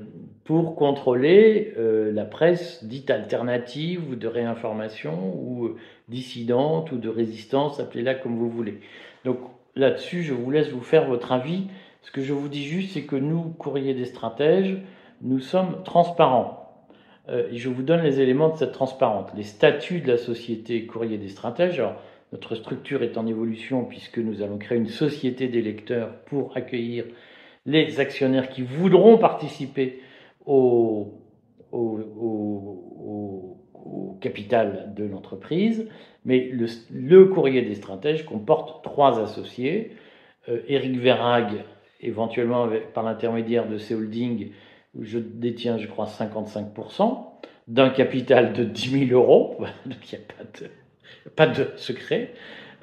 pour 0.44 0.76
contrôler 0.76 1.76
euh, 1.78 2.12
la 2.12 2.26
presse 2.26 2.84
dite 2.84 3.12
alternative 3.12 4.10
ou 4.10 4.16
de 4.16 4.28
réinformation 4.28 5.36
ou 5.36 5.66
euh, 5.66 5.78
dissidente 6.10 6.92
ou 6.92 6.98
de 6.98 7.10
résistance, 7.10 7.80
appelez-la 7.80 8.16
comme 8.16 8.38
vous 8.38 8.50
voulez. 8.50 8.80
Donc 9.24 9.38
là-dessus, 9.76 10.24
je 10.24 10.34
vous 10.34 10.50
laisse 10.50 10.70
vous 10.70 10.82
faire 10.82 11.08
votre 11.08 11.32
avis. 11.32 11.68
Ce 12.02 12.10
que 12.10 12.22
je 12.22 12.34
vous 12.34 12.48
dis 12.48 12.64
juste, 12.64 12.94
c'est 12.94 13.04
que 13.04 13.16
nous, 13.16 13.54
courrier 13.60 13.94
des 13.94 14.06
stratèges, 14.06 14.80
nous 15.22 15.40
sommes 15.40 15.84
transparents. 15.84 16.65
Et 17.30 17.58
je 17.58 17.70
vous 17.70 17.82
donne 17.82 18.02
les 18.02 18.20
éléments 18.20 18.50
de 18.50 18.58
cette 18.58 18.72
transparence. 18.72 19.32
Les 19.36 19.44
statuts 19.44 20.02
de 20.02 20.08
la 20.08 20.18
société 20.18 20.86
courrier 20.86 21.18
des 21.18 21.30
stratèges. 21.30 21.80
Alors, 21.80 21.96
notre 22.32 22.56
structure 22.56 23.04
est 23.04 23.18
en 23.18 23.28
évolution 23.28 23.86
puisque 23.86 24.18
nous 24.18 24.42
allons 24.42 24.58
créer 24.58 24.78
une 24.78 24.90
société 24.90 25.48
d'électeurs 25.48 26.16
pour 26.26 26.56
accueillir 26.58 27.06
les 27.66 28.00
actionnaires 28.00 28.50
qui 28.50 28.62
voudront 28.62 29.18
participer 29.18 30.02
au, 30.46 31.14
capital 34.22 34.94
de 34.96 35.04
l'entreprise, 35.04 35.88
mais 36.24 36.50
le, 36.52 37.26
courrier 37.26 37.62
des 37.62 37.76
stratèges 37.76 38.26
comporte 38.26 38.84
trois 38.84 39.22
associés. 39.22 39.92
Euh, 40.50 40.62
Eric 40.68 40.98
Verrag, 40.98 41.64
éventuellement 42.02 42.68
par 42.94 43.04
l'intermédiaire 43.04 43.68
de 43.68 43.78
ces 43.78 43.94
holdings, 43.94 44.50
je 45.02 45.20
détiens, 45.20 45.78
je 45.78 45.88
crois, 45.88 46.06
55%, 46.06 47.26
d'un 47.68 47.90
capital 47.90 48.54
de 48.54 48.64
10 48.64 49.08
000 49.08 49.20
euros, 49.20 49.58
donc 49.86 50.12
il 50.12 50.18
n'y 50.18 50.24
a 50.24 51.30
pas 51.36 51.48
de, 51.48 51.68
secret. 51.76 52.34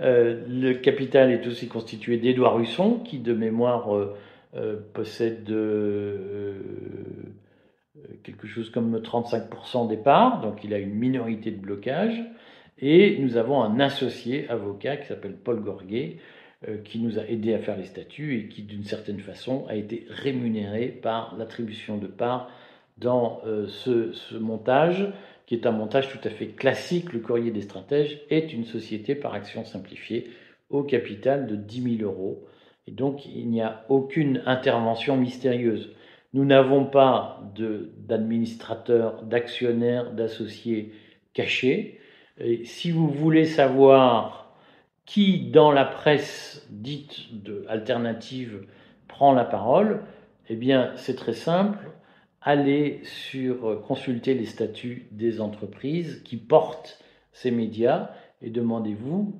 Euh, 0.00 0.42
le 0.48 0.74
capital 0.74 1.30
est 1.30 1.46
aussi 1.46 1.68
constitué 1.68 2.16
d'Édouard 2.16 2.58
Husson, 2.60 2.98
qui 3.04 3.18
de 3.18 3.32
mémoire 3.32 3.94
euh, 3.94 4.16
euh, 4.56 4.76
possède 4.92 5.44
quelque 8.24 8.46
chose 8.46 8.70
comme 8.70 8.98
35% 8.98 9.88
des 9.88 9.96
parts, 9.96 10.40
donc 10.40 10.64
il 10.64 10.74
a 10.74 10.78
une 10.78 10.94
minorité 10.94 11.50
de 11.50 11.60
blocage. 11.60 12.20
Et 12.78 13.18
nous 13.20 13.36
avons 13.36 13.62
un 13.62 13.78
associé 13.78 14.48
avocat 14.48 14.96
qui 14.96 15.06
s'appelle 15.06 15.36
Paul 15.36 15.60
Gorguet, 15.60 16.16
qui 16.84 16.98
nous 16.98 17.18
a 17.18 17.22
aidé 17.22 17.54
à 17.54 17.58
faire 17.58 17.76
les 17.76 17.84
statuts 17.84 18.38
et 18.38 18.48
qui, 18.48 18.62
d'une 18.62 18.84
certaine 18.84 19.20
façon, 19.20 19.66
a 19.68 19.74
été 19.74 20.06
rémunéré 20.08 20.86
par 20.88 21.36
l'attribution 21.36 21.98
de 21.98 22.06
parts 22.06 22.50
dans 22.98 23.40
euh, 23.46 23.66
ce, 23.68 24.12
ce, 24.12 24.36
montage, 24.36 25.12
qui 25.46 25.54
est 25.54 25.66
un 25.66 25.72
montage 25.72 26.08
tout 26.08 26.26
à 26.26 26.30
fait 26.30 26.48
classique. 26.48 27.12
Le 27.12 27.20
Courrier 27.20 27.50
des 27.50 27.62
stratèges 27.62 28.20
est 28.30 28.52
une 28.52 28.64
société 28.64 29.14
par 29.14 29.34
action 29.34 29.64
simplifiée 29.64 30.30
au 30.70 30.82
capital 30.82 31.46
de 31.46 31.56
10 31.56 31.98
000 31.98 32.10
euros. 32.10 32.46
Et 32.86 32.92
donc, 32.92 33.26
il 33.26 33.48
n'y 33.48 33.60
a 33.60 33.84
aucune 33.88 34.42
intervention 34.46 35.16
mystérieuse. 35.16 35.90
Nous 36.34 36.44
n'avons 36.44 36.86
pas 36.86 37.42
d'administrateurs, 37.98 39.22
d'actionnaires, 39.22 40.12
d'associés 40.12 40.92
cachés. 41.34 41.98
Et 42.38 42.64
si 42.64 42.90
vous 42.90 43.08
voulez 43.08 43.44
savoir 43.44 44.41
qui, 45.12 45.50
dans 45.50 45.72
la 45.72 45.84
presse 45.84 46.66
dite 46.70 47.34
de 47.34 47.66
alternative, 47.68 48.64
prend 49.08 49.34
la 49.34 49.44
parole, 49.44 50.04
eh 50.48 50.56
bien, 50.56 50.92
c'est 50.96 51.16
très 51.16 51.34
simple. 51.34 51.90
Allez 52.40 53.00
sur 53.04 53.82
consulter 53.82 54.32
les 54.32 54.46
statuts 54.46 55.08
des 55.10 55.42
entreprises 55.42 56.22
qui 56.24 56.38
portent 56.38 56.98
ces 57.30 57.50
médias 57.50 58.12
et 58.40 58.48
demandez-vous 58.48 59.38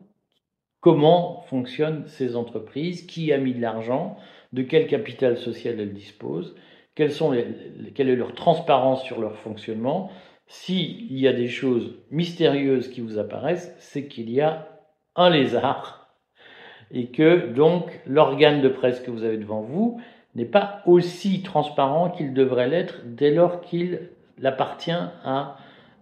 comment 0.80 1.40
fonctionnent 1.48 2.06
ces 2.06 2.36
entreprises, 2.36 3.06
qui 3.06 3.32
a 3.32 3.38
mis 3.38 3.54
de 3.54 3.62
l'argent, 3.62 4.18
de 4.52 4.60
quel 4.60 4.86
capital 4.86 5.38
social 5.38 5.80
elles 5.80 5.94
disposent, 5.94 6.54
quelle 6.94 8.10
est 8.10 8.16
leur 8.16 8.34
transparence 8.34 9.04
sur 9.04 9.22
leur 9.22 9.38
fonctionnement. 9.38 10.10
S'il 10.48 11.18
y 11.18 11.26
a 11.26 11.32
des 11.32 11.48
choses 11.48 11.94
mystérieuses 12.10 12.88
qui 12.88 13.00
vous 13.00 13.18
apparaissent, 13.18 13.74
c'est 13.78 14.06
qu'il 14.06 14.28
y 14.28 14.42
a 14.42 14.68
un 15.16 15.30
lézard 15.30 16.08
et 16.90 17.06
que 17.06 17.48
donc 17.52 18.00
l'organe 18.06 18.60
de 18.60 18.68
presse 18.68 19.00
que 19.00 19.10
vous 19.10 19.24
avez 19.24 19.38
devant 19.38 19.60
vous 19.60 20.00
n'est 20.34 20.44
pas 20.44 20.82
aussi 20.86 21.42
transparent 21.42 22.10
qu'il 22.10 22.34
devrait 22.34 22.68
l'être 22.68 23.00
dès 23.04 23.30
lors 23.30 23.60
qu'il 23.60 24.10
appartient 24.42 24.90
à 24.90 25.56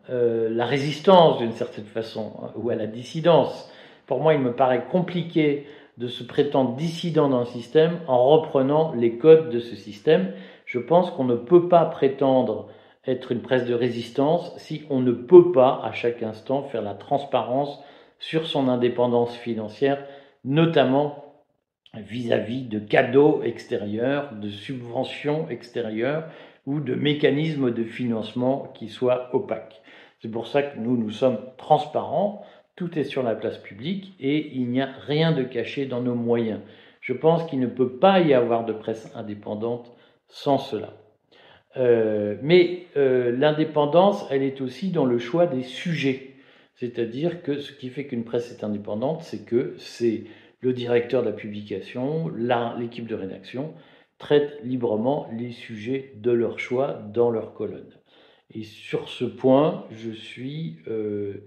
euh, 0.09 0.49
la 0.51 0.67
résistance 0.67 1.39
d'une 1.39 1.53
certaine 1.53 1.85
façon 1.85 2.33
ou 2.57 2.71
à 2.71 2.75
la 2.75 2.87
dissidence. 2.87 3.71
Pour 4.07 4.21
moi, 4.21 4.35
il 4.35 4.41
me 4.41 4.55
paraît 4.55 4.87
compliqué 4.91 5.67
de 5.99 6.09
se 6.09 6.25
prétendre 6.25 6.75
dissident 6.77 7.29
d'un 7.29 7.45
système 7.45 7.99
en 8.09 8.27
reprenant 8.29 8.93
les 8.95 9.19
codes 9.19 9.51
de 9.51 9.61
ce 9.61 9.77
système. 9.77 10.33
Je 10.65 10.79
pense 10.79 11.11
qu'on 11.11 11.25
ne 11.25 11.37
peut 11.37 11.69
pas 11.69 11.85
prétendre 11.85 12.69
être 13.07 13.33
une 13.33 13.43
presse 13.43 13.67
de 13.67 13.75
résistance 13.75 14.53
si 14.57 14.85
on 14.91 15.01
ne 15.01 15.13
peut 15.13 15.53
pas 15.53 15.81
à 15.85 15.93
chaque 15.93 16.23
instant 16.23 16.63
faire 16.63 16.83
la 16.83 16.95
transparence 16.95 17.81
sur 18.21 18.47
son 18.47 18.69
indépendance 18.69 19.37
financière, 19.37 20.07
notamment 20.45 21.25
vis-à-vis 21.95 22.63
de 22.63 22.79
cadeaux 22.79 23.43
extérieurs, 23.43 24.33
de 24.35 24.49
subventions 24.49 25.49
extérieures 25.49 26.25
ou 26.67 26.79
de 26.79 26.95
mécanismes 26.95 27.73
de 27.73 27.83
financement 27.83 28.73
qui 28.75 28.89
soient 28.89 29.35
opaques. 29.35 29.83
C'est 30.21 30.31
pour 30.31 30.47
ça 30.47 30.63
que 30.63 30.79
nous, 30.79 30.97
nous 30.97 31.11
sommes 31.11 31.41
transparents, 31.57 32.45
tout 32.77 32.99
est 32.99 33.05
sur 33.05 33.23
la 33.23 33.35
place 33.35 33.59
publique 33.59 34.15
et 34.21 34.55
il 34.55 34.69
n'y 34.69 34.81
a 34.81 34.89
rien 35.07 35.33
de 35.33 35.43
caché 35.43 35.87
dans 35.87 36.01
nos 36.01 36.15
moyens. 36.15 36.61
Je 37.01 37.15
pense 37.15 37.45
qu'il 37.47 37.59
ne 37.59 37.67
peut 37.67 37.97
pas 37.97 38.21
y 38.21 38.35
avoir 38.35 38.65
de 38.65 38.73
presse 38.73 39.11
indépendante 39.17 39.91
sans 40.29 40.59
cela. 40.59 40.93
Euh, 41.77 42.37
mais 42.43 42.87
euh, 42.97 43.35
l'indépendance, 43.37 44.27
elle 44.31 44.43
est 44.43 44.61
aussi 44.61 44.91
dans 44.91 45.07
le 45.07 45.19
choix 45.19 45.47
des 45.47 45.63
sujets. 45.63 46.30
C'est-à-dire 46.81 47.43
que 47.43 47.59
ce 47.59 47.73
qui 47.73 47.91
fait 47.91 48.07
qu'une 48.07 48.25
presse 48.25 48.51
est 48.51 48.65
indépendante, 48.65 49.23
c'est 49.23 49.45
que 49.45 49.75
c'est 49.77 50.25
le 50.63 50.73
directeur 50.73 51.23
de 51.23 51.29
la 51.29 51.35
publication, 51.35 52.29
l'équipe 52.79 53.07
de 53.07 53.15
rédaction, 53.15 53.75
traite 54.17 54.59
librement 54.65 55.29
les 55.37 55.53
sujets 55.53 56.15
de 56.17 56.31
leur 56.31 56.59
choix 56.59 57.03
dans 57.13 57.31
leur 57.31 57.53
colonne. 57.53 57.93
Et 58.55 58.63
sur 58.63 59.11
ce 59.11 59.27
point, 59.27 59.87
je 59.91 60.11
suis 60.11 60.79
euh, 60.89 61.45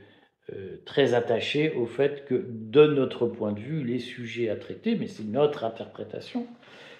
euh, 0.54 0.78
très 0.86 1.16
attaché 1.16 1.74
au 1.74 1.88
fait 1.88 2.26
que, 2.26 2.46
de 2.48 2.86
notre 2.86 3.26
point 3.26 3.54
de 3.54 3.60
vue, 3.60 3.84
les 3.84 4.00
sujets 4.00 4.50
à 4.50 4.56
traiter, 4.56 4.96
mais 4.96 5.08
c'est 5.08 5.26
notre 5.26 5.64
interprétation, 5.64 6.46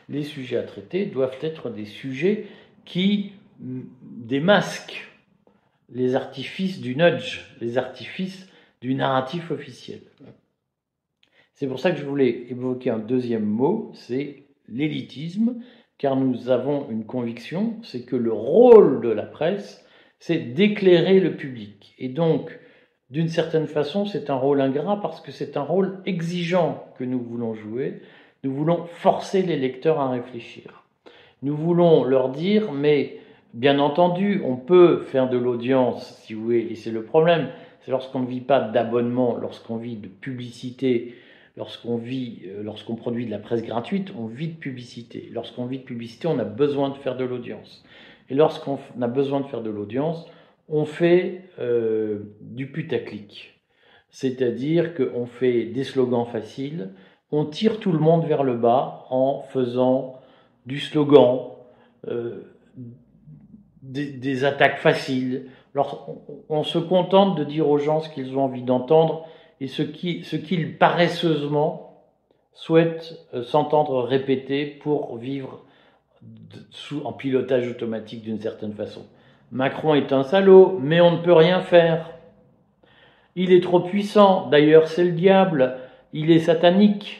les 0.10 0.24
sujets 0.24 0.58
à 0.58 0.64
traiter 0.64 1.06
doivent 1.06 1.38
être 1.42 1.70
des 1.70 1.86
sujets 1.86 2.48
qui 2.84 3.34
démasquent 3.60 5.13
les 5.94 6.16
artifices 6.16 6.82
du 6.82 6.96
nudge, 6.96 7.42
les 7.62 7.78
artifices 7.78 8.48
du 8.82 8.96
narratif 8.96 9.52
officiel. 9.52 10.02
C'est 11.54 11.68
pour 11.68 11.80
ça 11.80 11.92
que 11.92 12.00
je 12.00 12.06
voulais 12.06 12.48
évoquer 12.50 12.90
un 12.90 13.00
deuxième 13.00 13.46
mot, 13.46 13.92
c'est 13.94 14.44
l'élitisme, 14.68 15.62
car 16.00 16.16
nous 16.16 16.50
avons 16.50 16.90
une 16.90 17.06
conviction, 17.06 17.78
c'est 17.84 18.06
que 18.06 18.16
le 18.16 18.34
rôle 18.34 19.02
de 19.02 19.10
la 19.10 19.24
presse, 19.24 19.86
c'est 20.20 20.40
d'éclairer 20.40 21.20
le 21.20 21.36
public. 21.36 21.94
Et 22.00 22.10
donc, 22.10 22.58
d'une 23.10 23.30
certaine 23.30 23.68
façon, 23.68 24.06
c'est 24.06 24.30
un 24.32 24.36
rôle 24.36 24.62
ingrat 24.62 25.00
parce 25.00 25.22
que 25.22 25.32
c'est 25.32 25.58
un 25.58 25.62
rôle 25.62 26.02
exigeant 26.06 26.88
que 26.98 27.04
nous 27.04 27.22
voulons 27.22 27.54
jouer. 27.54 28.02
Nous 28.44 28.54
voulons 28.54 28.86
forcer 28.86 29.44
les 29.44 29.58
lecteurs 29.58 30.00
à 30.00 30.10
réfléchir. 30.10 30.84
Nous 31.44 31.56
voulons 31.56 32.04
leur 32.04 32.30
dire, 32.30 32.72
mais 32.72 33.20
bien 33.54 33.80
entendu, 33.80 34.42
on 34.44 34.56
peut 34.56 35.02
faire 35.02 35.30
de 35.30 35.38
l'audience, 35.38 36.18
si 36.24 36.34
vous 36.34 36.44
voulez, 36.44 36.68
et 36.70 36.76
c'est 36.76 36.92
le 36.92 37.04
problème, 37.04 37.50
c'est 37.82 37.92
lorsqu'on 37.92 38.20
ne 38.20 38.28
vit 38.28 38.42
pas 38.42 38.60
d'abonnement, 38.62 39.38
lorsqu'on 39.38 39.78
vit 39.78 39.96
de 39.96 40.08
publicité, 40.08 41.16
lorsqu'on 41.58 41.98
vit, 41.98 42.42
euh, 42.48 42.64
lorsqu'on 42.64 42.96
produit 42.96 43.26
de 43.26 43.32
la 43.32 43.40
presse 43.40 43.62
gratuite, 43.62 44.12
on 44.18 44.26
vit 44.26 44.48
de 44.48 44.58
publicité. 44.58 45.30
Lorsqu'on 45.32 45.66
vit 45.66 45.80
de 45.80 45.84
publicité, 45.84 46.28
on 46.28 46.40
a 46.40 46.46
besoin 46.46 46.90
de 46.90 46.96
faire 46.96 47.16
de 47.16 47.26
l'audience. 47.26 47.84
Et 48.30 48.36
lorsqu'on 48.36 48.80
a 49.02 49.08
besoin 49.08 49.42
de 49.42 49.48
faire 49.48 49.62
de 49.62 49.70
l'audience, 49.70 50.26
on 50.70 50.86
fait 50.86 51.42
euh, 51.60 52.20
du 52.42 52.68
putaclic. 52.68 53.60
C'est-à-dire 54.10 54.96
qu'on 54.96 55.26
fait 55.26 55.66
des 55.66 55.84
slogans 55.84 56.26
faciles, 56.26 56.92
on 57.32 57.46
tire 57.46 57.80
tout 57.80 57.92
le 57.92 58.00
monde 58.00 58.26
vers 58.26 58.44
le 58.44 58.56
bas 58.56 59.06
en 59.10 59.42
faisant 59.50 60.22
du 60.66 60.80
slogan, 60.80 61.50
euh, 62.08 62.42
des, 63.84 64.46
attaques 64.46 64.80
faciles. 64.80 65.48
Alors, 65.76 66.16
on, 66.50 66.64
se 66.64 66.78
contente 66.78 67.38
de 67.38 67.44
dire 67.44 67.70
aux 67.70 67.78
gens 67.78 68.00
ce 68.00 68.10
qu'ils 68.10 68.38
ont 68.38 68.46
envie 68.46 68.64
d'entendre 68.64 69.26
et 69.60 69.68
ce 69.68 69.82
qu'ils 69.82 70.26
ce 70.26 70.38
paresseusement 70.78 72.02
souhaitent 72.54 73.20
euh, 73.34 73.44
s'entendre 73.44 74.04
répéter 74.04 74.66
pour 74.66 75.18
vivre 75.18 75.64
sous, 76.70 77.02
en 77.04 77.12
pilotage 77.12 77.68
automatique 77.68 78.24
d'une 78.24 78.40
certaine 78.40 78.74
façon. 78.74 79.06
Macron 79.52 79.96
est 79.96 80.14
un 80.14 80.24
salaud, 80.24 80.80
mais 80.82 81.02
on 81.02 81.12
ne 81.12 81.18
peut 81.18 81.34
rien 81.34 81.62
faire. 81.62 82.12
Il 83.36 83.52
est 83.52 83.64
trop 83.64 83.82
puissant, 83.82 84.48
d'ailleurs 84.48 84.88
c'est 84.88 85.04
le 85.04 85.12
diable, 85.12 85.78
il 86.14 86.32
est 86.32 86.40
satanique. 86.40 87.20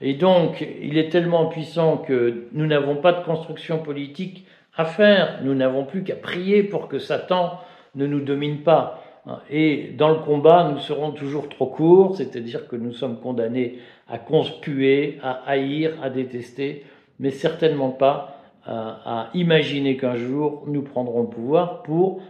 Et 0.00 0.14
donc, 0.14 0.66
il 0.82 0.98
est 0.98 1.08
tellement 1.08 1.46
puissant 1.46 1.96
que 1.96 2.48
nous 2.52 2.66
n'avons 2.66 2.96
pas 2.96 3.12
de 3.12 3.24
construction 3.24 3.78
politique 3.78 4.44
à 4.76 4.84
faire, 4.84 5.40
nous 5.42 5.54
n'avons 5.54 5.84
plus 5.84 6.02
qu'à 6.02 6.16
prier 6.16 6.62
pour 6.62 6.88
que 6.88 6.98
Satan 6.98 7.60
ne 7.94 8.06
nous 8.06 8.20
domine 8.20 8.62
pas. 8.62 9.00
Et 9.48 9.94
dans 9.96 10.10
le 10.10 10.18
combat, 10.18 10.70
nous 10.70 10.80
serons 10.80 11.12
toujours 11.12 11.48
trop 11.48 11.66
courts, 11.66 12.16
c'est-à-dire 12.16 12.68
que 12.68 12.76
nous 12.76 12.92
sommes 12.92 13.20
condamnés 13.20 13.78
à 14.06 14.18
conspuer, 14.18 15.18
à 15.22 15.42
haïr, 15.46 15.96
à 16.02 16.10
détester, 16.10 16.84
mais 17.18 17.30
certainement 17.30 17.90
pas 17.90 18.34
à, 18.66 19.30
imaginer 19.34 19.96
qu'un 19.96 20.16
jour 20.16 20.64
nous 20.66 20.82
prendrons 20.82 21.22
le 21.22 21.28
pouvoir 21.28 21.82
pour 21.82 22.22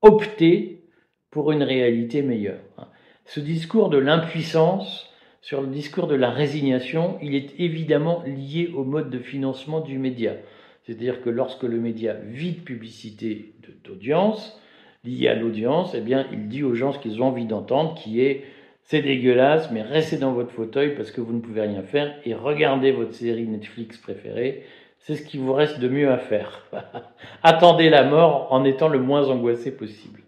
opter 0.00 0.84
pour 1.30 1.52
une 1.52 1.62
réalité 1.62 2.22
meilleure. 2.22 2.60
Ce 3.24 3.40
discours 3.40 3.88
de 3.88 3.98
l'impuissance, 3.98 5.08
sur 5.40 5.60
le 5.60 5.68
discours 5.68 6.06
de 6.06 6.14
la 6.14 6.30
résignation, 6.30 7.18
il 7.22 7.34
est 7.34 7.58
évidemment 7.58 8.22
lié 8.26 8.72
au 8.74 8.84
mode 8.84 9.10
de 9.10 9.18
financement 9.18 9.80
du 9.80 9.98
média. 9.98 10.32
C'est-à-dire 10.84 11.22
que 11.22 11.30
lorsque 11.30 11.62
le 11.62 11.78
média 11.78 12.14
vit 12.14 12.52
de 12.52 12.60
publicité 12.60 13.54
d'audience, 13.84 14.60
lié 15.04 15.28
à 15.28 15.34
l'audience, 15.34 15.94
eh 15.94 16.00
bien, 16.00 16.26
il 16.32 16.48
dit 16.48 16.62
aux 16.62 16.74
gens 16.74 16.92
ce 16.92 16.98
qu'ils 16.98 17.22
ont 17.22 17.26
envie 17.26 17.46
d'entendre, 17.46 17.94
qui 17.94 18.20
est 18.20 18.44
c'est 18.84 19.00
dégueulasse, 19.00 19.70
mais 19.70 19.82
restez 19.82 20.16
dans 20.16 20.32
votre 20.32 20.50
fauteuil 20.50 20.96
parce 20.96 21.12
que 21.12 21.20
vous 21.20 21.32
ne 21.32 21.40
pouvez 21.40 21.60
rien 21.60 21.82
faire 21.82 22.16
et 22.24 22.34
regardez 22.34 22.90
votre 22.90 23.14
série 23.14 23.46
Netflix 23.46 23.96
préférée 23.96 24.64
c'est 25.02 25.16
ce 25.16 25.24
qui 25.24 25.36
vous 25.36 25.52
reste 25.52 25.80
de 25.80 25.88
mieux 25.88 26.10
à 26.10 26.18
faire. 26.18 26.66
Attendez 27.42 27.90
la 27.90 28.04
mort 28.04 28.52
en 28.52 28.64
étant 28.64 28.88
le 28.88 29.00
moins 29.00 29.28
angoissé 29.28 29.72
possible. 29.76 30.22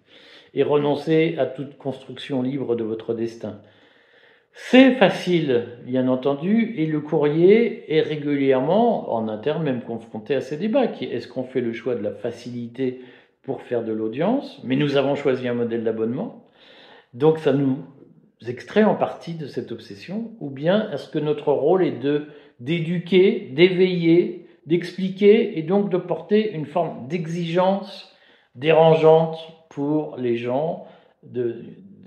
Et 0.53 0.63
renoncez 0.63 1.37
à 1.39 1.47
toute 1.47 1.79
construction 1.79 2.43
libre 2.43 2.75
de 2.75 2.85
votre 2.85 3.15
destin. 3.15 3.61
C'est 4.57 4.93
facile, 4.93 5.67
bien 5.85 6.07
entendu, 6.07 6.75
et 6.77 6.87
le 6.87 7.01
courrier 7.01 7.93
est 7.93 8.03
régulièrement, 8.03 9.13
en 9.13 9.27
interne, 9.27 9.65
même 9.65 9.83
confronté 9.83 10.37
à 10.37 10.41
ces 10.41 10.57
débats. 10.57 10.85
Est-ce 11.01 11.27
qu'on 11.27 11.43
fait 11.43 11.61
le 11.61 11.73
choix 11.73 11.97
de 11.97 12.03
la 12.05 12.13
facilité 12.13 13.01
pour 13.43 13.63
faire 13.63 13.83
de 13.83 13.93
l'audience? 13.93 14.61
Mais 14.63 14.77
nous 14.77 14.97
avons 14.97 15.17
choisi 15.17 15.49
un 15.49 15.55
modèle 15.55 15.83
d'abonnement. 15.83 16.45
Donc 17.15 17.41
ça 17.41 17.53
nous 17.53 17.79
extraits 18.47 18.87
en 18.87 18.95
partie 18.95 19.35
de 19.35 19.47
cette 19.47 19.73
obsession 19.73 20.31
Ou 20.39 20.51
bien 20.51 20.89
est-ce 20.93 21.09
que 21.09 21.19
notre 21.19 21.51
rôle 21.53 21.85
est 21.85 21.99
de 21.99 22.27
d'éduquer, 22.61 23.51
d'éveiller, 23.53 24.47
d'expliquer 24.67 25.59
et 25.59 25.63
donc 25.63 25.91
de 25.91 25.99
porter 25.99 26.53
une 26.53 26.67
forme 26.67 27.09
d'exigence 27.09 28.15
dérangeante 28.55 29.37
pour 29.69 30.17
les 30.17 30.37
gens 30.37 30.87
de, 31.25 31.65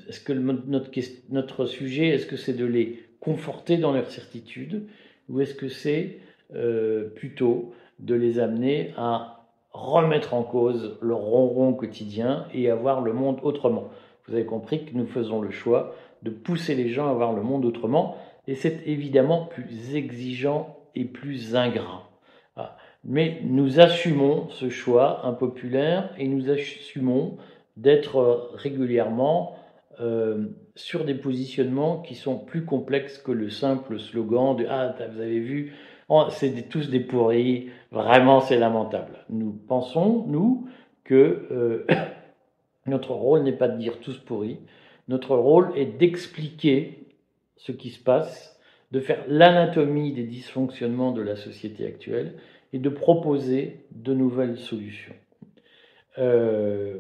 Est-ce 0.07 0.19
que 0.19 0.33
notre, 0.33 1.65
sujet, 1.65 2.07
est-ce 2.09 2.25
que 2.25 2.37
c'est 2.37 2.53
de 2.53 2.65
les 2.65 3.03
conforter 3.19 3.77
dans 3.77 3.91
leur 3.91 4.09
certitude 4.09 4.87
ou 5.29 5.41
est-ce 5.41 5.53
que 5.53 5.67
c'est 5.67 6.19
euh, 6.55 7.09
plutôt 7.09 7.73
de 7.99 8.15
les 8.15 8.39
amener 8.39 8.93
à 8.95 9.45
remettre 9.71 10.33
en 10.33 10.43
cause 10.43 10.97
leur 11.01 11.19
ronron 11.19 11.73
quotidien 11.73 12.47
et 12.53 12.69
à 12.69 12.75
voir 12.75 13.01
le 13.01 13.13
monde 13.13 13.39
autrement? 13.43 13.89
Vous 14.27 14.33
avez 14.33 14.45
compris 14.45 14.85
que 14.85 14.95
nous 14.95 15.07
faisons 15.07 15.41
le 15.41 15.51
choix 15.51 15.95
de 16.23 16.29
pousser 16.29 16.75
les 16.75 16.89
gens 16.89 17.09
à 17.09 17.13
voir 17.13 17.33
le 17.33 17.41
monde 17.41 17.65
autrement 17.65 18.17
et 18.47 18.55
c'est 18.55 18.87
évidemment 18.87 19.45
plus 19.45 19.95
exigeant 19.95 20.77
et 20.95 21.05
plus 21.05 21.55
ingrat. 21.55 22.09
Ah. 22.55 22.77
Mais 23.03 23.41
nous 23.43 23.79
assumons 23.79 24.49
ce 24.49 24.69
choix 24.69 25.25
impopulaire 25.25 26.13
et 26.17 26.27
nous 26.27 26.49
assumons 26.49 27.37
d'être 27.75 28.51
régulièrement 28.55 29.55
euh, 29.99 30.45
sur 30.75 31.05
des 31.05 31.15
positionnements 31.15 32.01
qui 32.01 32.15
sont 32.15 32.37
plus 32.37 32.65
complexes 32.65 33.17
que 33.17 33.31
le 33.31 33.49
simple 33.49 33.99
slogan 33.99 34.55
de 34.55 34.65
Ah, 34.69 34.95
vous 35.11 35.21
avez 35.21 35.39
vu, 35.39 35.73
oh, 36.09 36.25
c'est 36.29 36.69
tous 36.69 36.89
des 36.89 36.99
pourris, 36.99 37.69
vraiment 37.91 38.39
c'est 38.39 38.57
lamentable. 38.57 39.25
Nous 39.29 39.51
pensons, 39.67 40.25
nous, 40.27 40.67
que 41.03 41.47
euh, 41.51 41.87
notre 42.85 43.11
rôle 43.11 43.43
n'est 43.43 43.57
pas 43.57 43.67
de 43.67 43.77
dire 43.77 43.99
tous 43.99 44.17
pourris, 44.17 44.59
notre 45.07 45.35
rôle 45.35 45.71
est 45.75 45.97
d'expliquer 45.97 47.07
ce 47.55 47.71
qui 47.71 47.89
se 47.89 48.03
passe, 48.03 48.59
de 48.91 48.99
faire 48.99 49.23
l'anatomie 49.27 50.13
des 50.13 50.23
dysfonctionnements 50.23 51.11
de 51.11 51.21
la 51.21 51.35
société 51.35 51.85
actuelle 51.85 52.35
et 52.71 52.79
de 52.79 52.89
proposer 52.89 53.85
de 53.91 54.13
nouvelles 54.13 54.57
solutions. 54.57 55.15
Euh, 56.17 56.99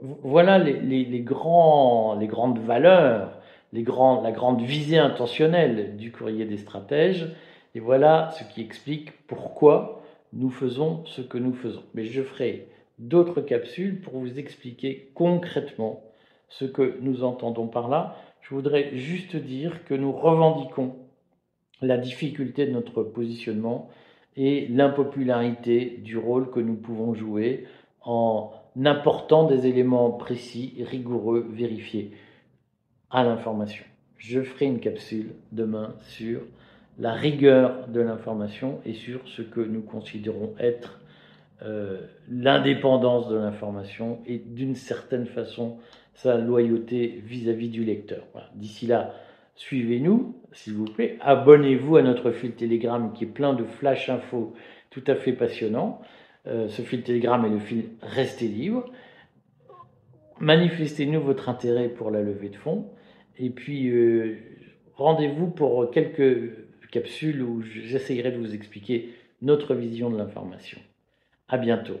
voilà 0.00 0.58
les, 0.58 1.20
grandes 1.20 2.58
valeurs, 2.58 3.38
la 3.72 4.32
grande 4.32 4.60
visée 4.60 4.98
intentionnelle 4.98 5.96
du 5.96 6.12
courrier 6.12 6.44
des 6.44 6.58
stratèges, 6.58 7.34
et 7.74 7.80
voilà 7.80 8.30
ce 8.38 8.44
qui 8.44 8.62
explique 8.62 9.26
pourquoi 9.26 10.02
nous 10.32 10.50
faisons 10.50 11.04
ce 11.06 11.22
que 11.22 11.38
nous 11.38 11.54
faisons. 11.54 11.82
Mais 11.94 12.04
je 12.04 12.22
ferai 12.22 12.68
d'autres 12.98 13.40
capsules 13.40 14.00
pour 14.00 14.14
vous 14.18 14.38
expliquer 14.38 15.10
concrètement 15.14 16.02
ce 16.48 16.64
que 16.64 16.98
nous 17.00 17.24
entendons 17.24 17.66
par 17.66 17.88
là. 17.88 18.16
Je 18.42 18.54
voudrais 18.54 18.96
juste 18.96 19.36
dire 19.36 19.84
que 19.84 19.94
nous 19.94 20.12
revendiquons 20.12 20.94
la 21.82 21.98
difficulté 21.98 22.66
de 22.66 22.72
notre 22.72 23.02
positionnement 23.02 23.88
et 24.36 24.68
l'impopularité 24.68 26.00
du 26.02 26.16
rôle 26.16 26.50
que 26.50 26.60
nous 26.60 26.76
pouvons 26.76 27.14
jouer 27.14 27.66
en 28.02 28.52
apportant 28.84 29.44
des 29.44 29.66
éléments 29.66 30.10
précis, 30.10 30.74
rigoureux, 30.84 31.46
vérifiés 31.50 32.12
à 33.10 33.24
l'information. 33.24 33.84
Je 34.18 34.42
ferai 34.42 34.66
une 34.66 34.80
capsule 34.80 35.32
demain 35.52 35.94
sur 36.02 36.40
la 36.98 37.12
rigueur 37.12 37.88
de 37.88 38.00
l'information 38.00 38.80
et 38.84 38.94
sur 38.94 39.20
ce 39.28 39.42
que 39.42 39.60
nous 39.60 39.82
considérons 39.82 40.54
être 40.58 41.00
euh, 41.62 42.00
l'indépendance 42.28 43.28
de 43.28 43.36
l'information 43.36 44.18
et 44.26 44.38
d'une 44.38 44.74
certaine 44.74 45.26
façon 45.26 45.78
sa 46.14 46.38
loyauté 46.38 47.22
vis-à-vis 47.24 47.68
du 47.68 47.84
lecteur. 47.84 48.24
D'ici 48.54 48.86
là, 48.86 49.14
suivez-nous, 49.54 50.34
s'il 50.52 50.74
vous 50.74 50.84
plaît. 50.84 51.18
Abonnez-vous 51.20 51.96
à 51.96 52.02
notre 52.02 52.30
fil 52.30 52.52
Telegram 52.52 53.12
qui 53.14 53.24
est 53.24 53.28
plein 53.28 53.54
de 53.54 53.64
flash 53.64 54.08
infos 54.08 54.54
tout 54.90 55.04
à 55.06 55.14
fait 55.14 55.32
passionnants. 55.32 56.00
Euh, 56.46 56.68
ce 56.68 56.82
fil 56.82 57.02
Telegram 57.02 57.44
est 57.44 57.50
le 57.50 57.58
fil 57.58 57.90
Restez 58.02 58.48
libre. 58.48 58.90
Manifestez-nous 60.38 61.20
votre 61.20 61.48
intérêt 61.48 61.88
pour 61.88 62.10
la 62.10 62.22
levée 62.22 62.50
de 62.50 62.56
fonds. 62.56 62.90
Et 63.38 63.50
puis, 63.50 63.88
euh, 63.88 64.36
rendez-vous 64.94 65.48
pour 65.48 65.90
quelques 65.90 66.52
capsules 66.90 67.42
où 67.42 67.62
j'essayerai 67.62 68.32
de 68.32 68.38
vous 68.38 68.54
expliquer 68.54 69.10
notre 69.42 69.74
vision 69.74 70.10
de 70.10 70.16
l'information. 70.16 70.78
À 71.48 71.58
bientôt. 71.58 72.00